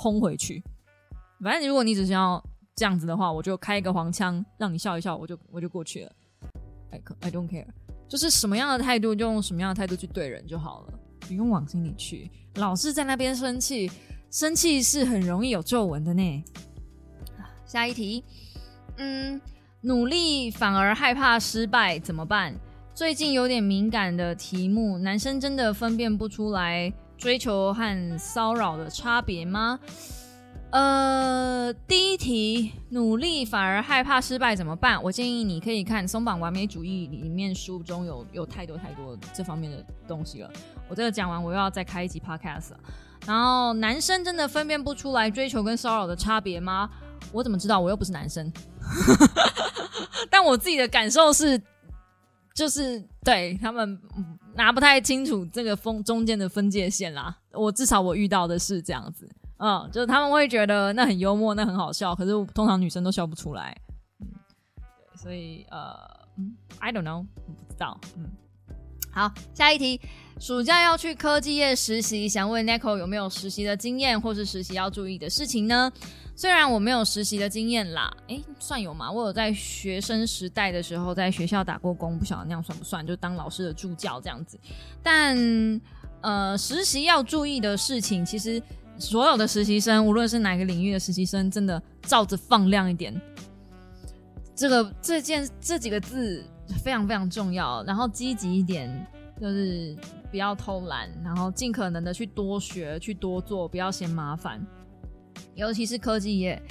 [0.00, 0.62] 轰回去，
[1.42, 2.40] 反正如果你只是要
[2.76, 6.12] 这样子的话，我就开一个黄腔让你笑一笑，我就我就过去了。
[6.92, 7.66] I I don't care，
[8.08, 12.30] 就是什么样的态度就用什么样的态度去对人就好了，不用往心里去。
[12.54, 13.90] 老是在那边生气，
[14.30, 16.44] 生气是很容易有皱纹的呢。
[17.66, 18.22] 下一题，
[18.98, 19.40] 嗯，
[19.80, 22.54] 努力反而害怕失败怎么办？
[22.94, 26.92] 最近有点敏感的题目，男生真的分辨不出来。
[27.18, 29.78] 追求和骚扰的差别吗？
[30.70, 35.02] 呃，第一题，努力反而害怕失败怎么办？
[35.02, 40.50] 我建议你可以看《松绑完美主义》里面书中有有太多太多这方面的东西了。
[40.86, 42.72] 我这个讲完，我又要再开一集 podcast。
[43.26, 46.88] 然后，男生真的分辨不出来追求跟骚扰的差别吗？
[47.32, 47.80] 我怎么知道？
[47.80, 48.52] 我又不是男生。
[50.30, 51.60] 但我自己的感受是，
[52.54, 53.98] 就是对他们。
[54.58, 63.72] 拿不太清楚这个分中间的分界线啦，我至少我遇到的是这样子，嗯，就是他们会觉得那很幽默，那很好笑，可是通常女生都笑不出来，
[64.20, 64.26] 嗯，
[64.76, 65.94] 对，所以呃
[66.80, 68.28] ，I don't know，不知道，嗯，
[69.12, 70.00] 好，下一题，
[70.40, 75.92] 暑假要去科技业实习，想问 Nico 有没有实习的经验，或是实习要注意的事情呢？
[76.38, 79.10] 虽然我没有实习的经验啦，诶，算有吗？
[79.10, 83.04] 我有在学生时代的时候在学校打过工，不晓得那样算不算？
[83.04, 84.56] 就当老师的助教这样子。
[85.02, 85.36] 但
[86.20, 88.62] 呃，实习要注意的事情，其实
[89.00, 93.20] 所有的实习生，无论是哪个领域的实习生，真的照着放亮一点。
[94.54, 96.44] 这个这件这几个字
[96.84, 98.88] 非常非常重要，然后积极一点，
[99.40, 99.96] 就是
[100.30, 104.64] 不要偷懒，然后尽可能的去多学，去多做，不要嫌麻烦。
[105.58, 106.62] 尤其是科技业，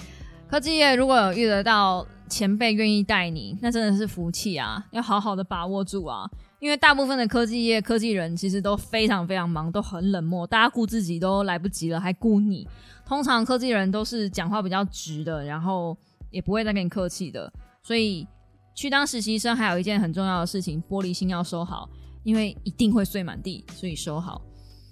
[0.50, 4.82] 科技业如果有遇得到前辈愿意带你，那真的是福气啊！
[4.92, 6.26] 要好好的把握住啊！
[6.60, 12.66] 因为大部分的科技业科技人其实都非常非常忙，都很冷漠，大家顾自己都来不及了，还顾你。
[13.06, 15.96] 通常科技人都是讲话比较直的，然后
[16.32, 17.52] 也不会再跟你客气的。
[17.84, 18.26] 所以
[18.74, 21.90] 去当实习生还有一件很重要的事情，玻璃心要收好，
[22.24, 24.42] 因为一定会碎满地，所以收好。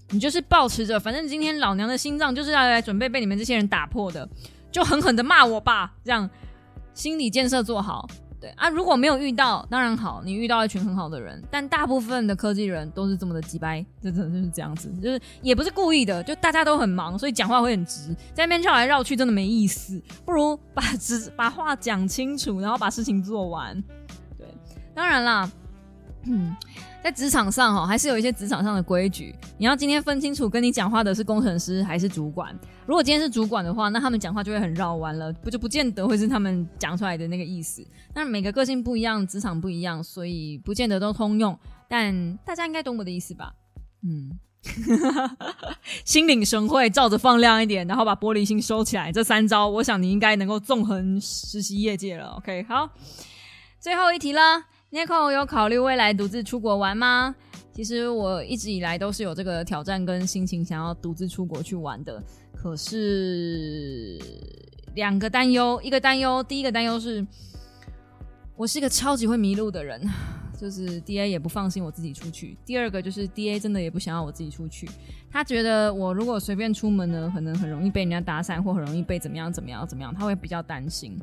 [0.09, 4.27] 你就是保持着，反正今天老娘的心脏就是要来准备被你们这些人打破的，
[4.71, 6.29] 就狠狠的骂我吧，这样
[6.93, 8.07] 心理建设做好。
[8.39, 23.81] 对啊，如果没有遇到，当然好，你遇到一群很好的人，但大部分的科技人都是这么的鸡掰，真的就是这样子，就是也不是故意的，就大家都很忙，所以讲话会很直，在那边绕来绕去真的没意思，不如把直把话讲清楚，然后把事情做完。
[24.37, 24.45] 对，
[24.93, 25.49] 当然啦，
[26.25, 26.55] 嗯。
[27.05, 29.31] 在职场上哈，还是有一些职场上的规矩。
[29.59, 32.51] 你要今天分清楚，跟你讲话的是工程师还是主管。
[32.87, 37.85] 如果今天是主管的话，那他们讲话就会很绕弯了，不就不见得会是他们讲出来的那个意思。
[38.15, 41.55] 那每个个性不一样，职场不一样，所以不见得都通用。
[41.87, 43.53] 但大家应该懂我的意思吧？
[44.01, 44.39] 嗯，
[46.05, 49.11] 心领神会，照着放亮一点，然后把玻璃心收起来。
[49.11, 52.29] 这三招，我想你应该能够纵横实习业界了。
[52.37, 52.89] OK，好。
[53.79, 54.41] 最后一题了
[54.95, 57.35] ，Nico 有考虑未来独自出国玩吗？
[57.73, 62.23] 其实我一直以来都是有这个挑战跟心情，想要独自出国去玩的。
[62.55, 64.17] 可是
[64.95, 67.27] 两个担忧，一个担忧，第一个担忧是，
[68.55, 70.01] 我是一个超级会迷路的人，
[70.57, 72.57] 就是 D A 也不放心我自己出去。
[72.65, 74.89] 第二个就是 D A 真的也不想要我自己出去，
[75.29, 81.19] 他觉得我如果随便出门呢，可能很容易被人家搭讪，或很容易被怎么样怎么样怎么样，他会比较担心。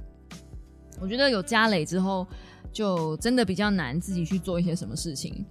[1.01, 2.25] 我觉得有家累之后，
[2.73, 5.45] 就真的比较难自己去做一些什么事情。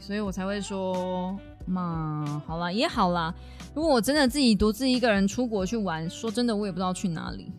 [0.00, 3.34] 所以我才会说嘛，好啦，也好啦。
[3.74, 7.52] 如果我真的自己独自一个人出国去玩，说真的，我也不知道去哪里。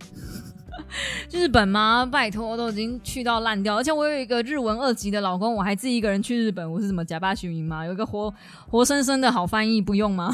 [1.30, 2.08] 日 本吗？
[2.10, 3.76] 拜托，都已经去到烂掉。
[3.76, 7.86] 而且我有一个日文二级的老公，我还自己一个人去日本，我是什么假巴虚名吗？
[7.86, 8.34] 有一个活
[8.68, 10.34] 活生生的好翻译，不用吗？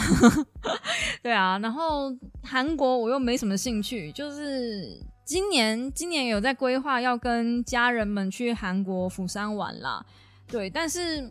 [1.22, 1.58] 对啊。
[1.60, 10.06] 然后韩国我又没什么兴趣，就是今年今年有在规划要跟家人们去韩国釜山玩啦。
[10.48, 11.30] 对，但是。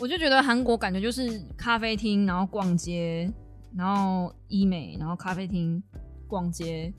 [0.00, 3.28] 我就觉得韩国感觉就是咖啡厅，然后逛街，
[3.76, 5.82] 然后医美，然后咖啡厅，
[6.28, 6.94] 逛街，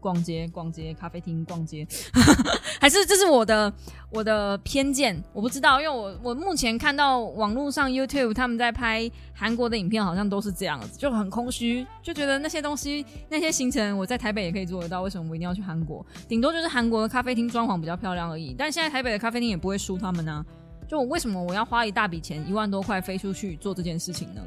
[0.00, 1.86] 逛街，逛街，咖啡厅，逛街，
[2.80, 3.72] 还是这是我的
[4.10, 16.04] 我的偏见，我不知道，因为我我目前看到网络上 YouTube 他们在拍韩国的影片，好像都是这样子，就很空虚，就觉得那些东西那些行程我在台北也可以做得到，为什么我一定要去韩国？
[16.28, 20.44] 顶多就是韩国的咖啡厅装潢比较漂亮而已，但现在台北的咖啡厅也不会输他们呢。
[20.88, 24.40] 就我为什么我要花一大笔钱一万多块飞出去做这件事情呢？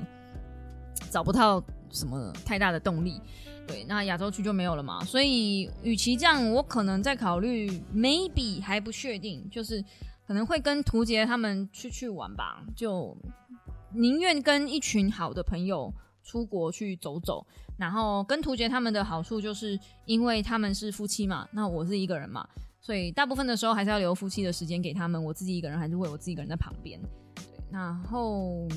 [1.12, 3.22] 找不到什么太大的动力，
[3.68, 5.03] 对，那亚洲区就没有了嘛。
[5.03, 9.84] 所以与其这样，我可能在考虑，maybe 还不确定，就是
[10.26, 12.64] 可能会跟图杰他们去去玩吧。
[12.76, 13.16] 就
[13.93, 15.93] 宁愿跟一群好的朋友
[16.24, 17.45] 出国去走走，
[17.78, 22.47] 然后跟图杰他们的好处就是因为他们是夫妻嘛，那我是一个人嘛。
[22.80, 26.99] 所以大部分的时候还是要留夫妻的时间给他们，我自己一个人还是会我自己一个人在旁边。
[27.36, 28.68] 对，然后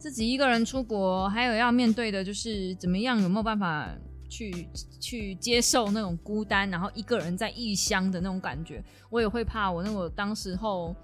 [0.00, 3.86] 自己一个人出国，还有要面对的就是怎么样有没有办法
[4.30, 4.66] 去
[4.98, 8.82] 去接受那种孤单，然后一个人在异乡的那种感觉。
[9.10, 10.96] 我也会怕我那我当时候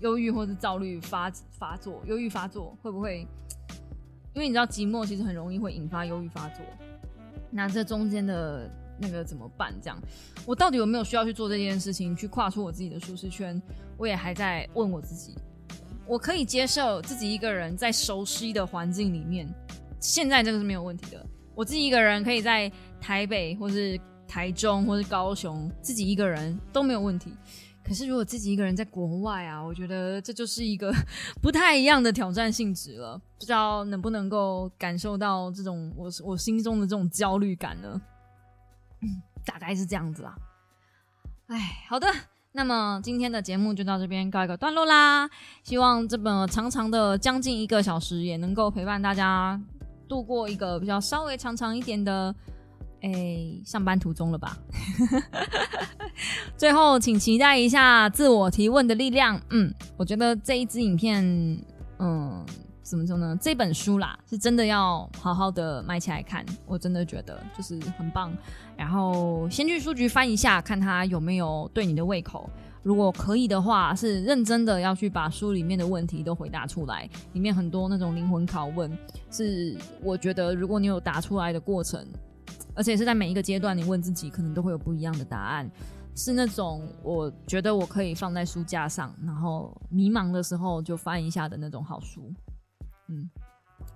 [0.00, 3.20] 忧郁或是躁虑发发作，忧郁发作会不会？
[4.34, 6.64] 因为你知道寂寞其实很容易会引发忧郁发作。
[7.50, 8.68] 那这中间的。
[9.02, 9.72] 那个怎么办？
[9.80, 9.98] 这样，
[10.44, 13.58] 我到底有没有需要去做这件事情，去跨出我自己的舒适圈？
[13.96, 15.34] 我也还在问我自己。
[16.10, 19.48] 我可以接受自己一个人在熟悉的环境里面，
[20.00, 21.24] 现在这个是没有问题的。
[21.54, 22.68] 我自己一个人可以在
[23.00, 23.96] 台北，或是
[24.26, 27.32] 台中，或是高雄，自己一个人都没有问题。
[27.84, 30.92] 可是如果自己一个人在国外啊，我觉得这就是一个
[31.40, 33.16] 不太一样的挑战性质了。
[33.38, 38.02] 不知道能不能够感受到这种我我心中的这种焦虑感呢？
[39.44, 40.34] 大概是这样子啦，
[41.46, 42.08] 哎，好的，
[42.52, 45.28] 那么今天的节目就到这边告一个段落啦。
[45.62, 49.60] 希望这本长长的将近一个小时也能够陪伴大家
[50.08, 52.34] 度过一个比较稍微长长一点的
[53.02, 54.58] 哎上班途中了吧。
[56.56, 59.40] 最后，请期待一下自我提问的力量。
[59.50, 61.24] 嗯，我觉得这一支影片，
[61.98, 62.44] 嗯。
[62.90, 63.38] 怎么说呢？
[63.40, 66.44] 这本书啦，是真的要好好的买起来看。
[66.66, 68.36] 我真的觉得就是很棒。
[68.76, 72.50] 然后先去书局翻一下，看它有没有对你的胃口。
[72.82, 77.08] 如果可以的话，是认真的要去把书里面的问题都回答出来。
[77.32, 78.90] 里面很多那种灵魂拷问，
[79.30, 82.04] 是我觉得如果你有答出来的过程，
[82.74, 85.70] 而且是在每一个阶段你问自己，可能都会有不一样的答案。
[86.16, 92.34] 是那种我觉得我可以放在书架上，然后迷茫的时候就翻一下的那种好书。
[93.10, 93.28] 嗯，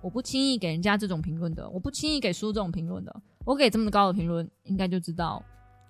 [0.01, 3.15] 我不轻易给人家这种评论的，我不轻易给书这种评论的。
[3.45, 5.41] 我给这么高的评论，应该就知道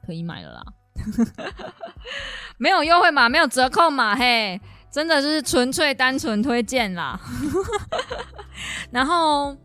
[0.06, 0.66] 可以买了啦。
[2.58, 4.62] 没有优惠码，没有折扣码，嘿，
[4.92, 7.20] 真的就是纯粹单纯推荐啦。
[8.92, 9.58] 然后。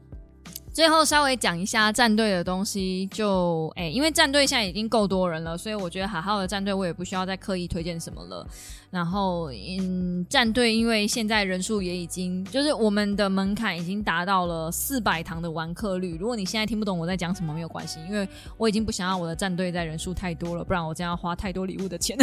[0.81, 8.47] 最后稍微讲一下战队的东西，就哎，因为战队现在已经够多人了，所以我觉得好好的战队我也不需要再刻意推荐什么了。
[8.91, 16.17] 然后，嗯，战队因为现在人数也已经，就是我们的门槛已经达到了四百堂的完客率。
[16.19, 18.27] 如果你现在听不懂我在讲什么，没有关系，因为
[18.57, 22.17] 我已经不想要我的战队在人数太多了，不然我将要花太多礼物的钱。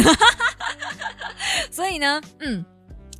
[1.70, 2.64] 所以呢，嗯。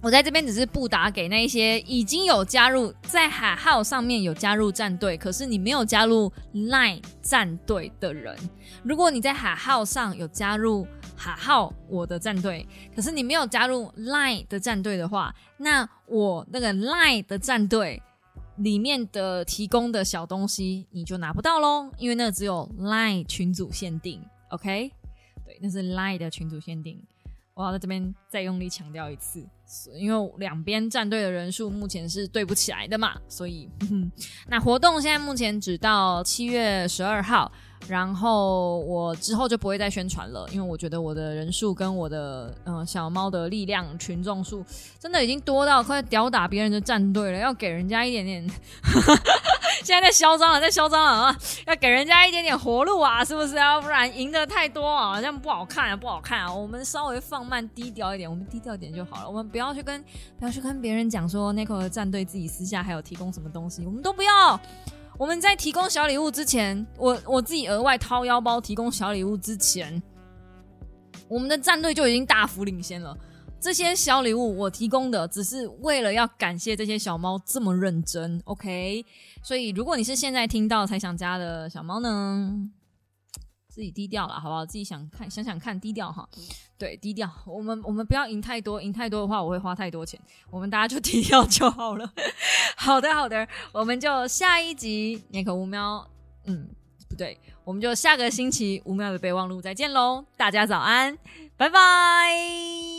[0.01, 8.37] 我在这边只是布达给那些已经有加入在海号上面有加入战队，可是你没有加入 Line 战队的人。
[8.85, 10.87] 如果你在海号上有加入
[11.17, 18.01] 海号我的战队，可是你没有加入 Line 的战队的话，那我那个 Line 的战队
[18.59, 24.23] 里面的提供的小东西你就拿不到喽，因为那只有 Line 群组限定。
[24.51, 24.93] OK，
[25.45, 27.03] 对，那是 Line 的群组限定。
[27.59, 29.45] 我要在这边再用力强调一次，
[29.97, 33.69] 因为两边战队的人数目前是对不起来的嘛，所以
[34.47, 37.51] 那活动现在目前只到七月十二号。
[37.87, 44.65] 然后我之后就不会再宣传了，因为我觉得我的人数跟我的嗯小猫的力量群众数
[44.99, 48.51] 真的已经多到快吊打别人的战队了，要给人家一点点，
[49.85, 51.39] 现在在嚣张了，在嚣张了啊！
[51.67, 53.55] 要给人家一点点活路啊，是不是？
[53.55, 56.53] 要不然赢的太多啊，这样不好看啊，不好看啊！
[56.53, 59.29] 我们稍微放慢低调一点，我们低调一点就好了。
[59.29, 60.05] 我们不要去跟
[60.39, 64.61] 不要去跟别人讲说 Nico 的战队自己私下还有提供什么东西，我们都不要。
[65.17, 70.01] 我们在提供小礼物之前，我我自己额外掏腰包提供小礼物之前，
[71.29, 73.17] 我们的战队就已经大幅领先了。
[73.61, 79.05] 这些小礼物我提供的，只是为了要感谢这些小猫这么认真，OK？
[79.43, 82.71] 所以如果你是现在听到才想加的小猫呢？
[83.69, 84.67] 自己低调了，好不好？
[84.67, 86.29] 自己想看，想想看，低调哈。
[86.77, 87.31] 对，低调。
[87.47, 90.19] 我们我们不要赢太多，赢太多的话，我会花太多钱。
[90.51, 92.13] 我们大家就低调就好了。
[92.77, 96.05] 好的，好的，我们就下一集念口五喵。
[96.47, 96.69] 嗯，
[97.09, 100.25] 不对，我们就下个星期五秒的备忘录再见喽。
[100.37, 101.17] 大家早安，
[101.57, 102.98] 拜拜。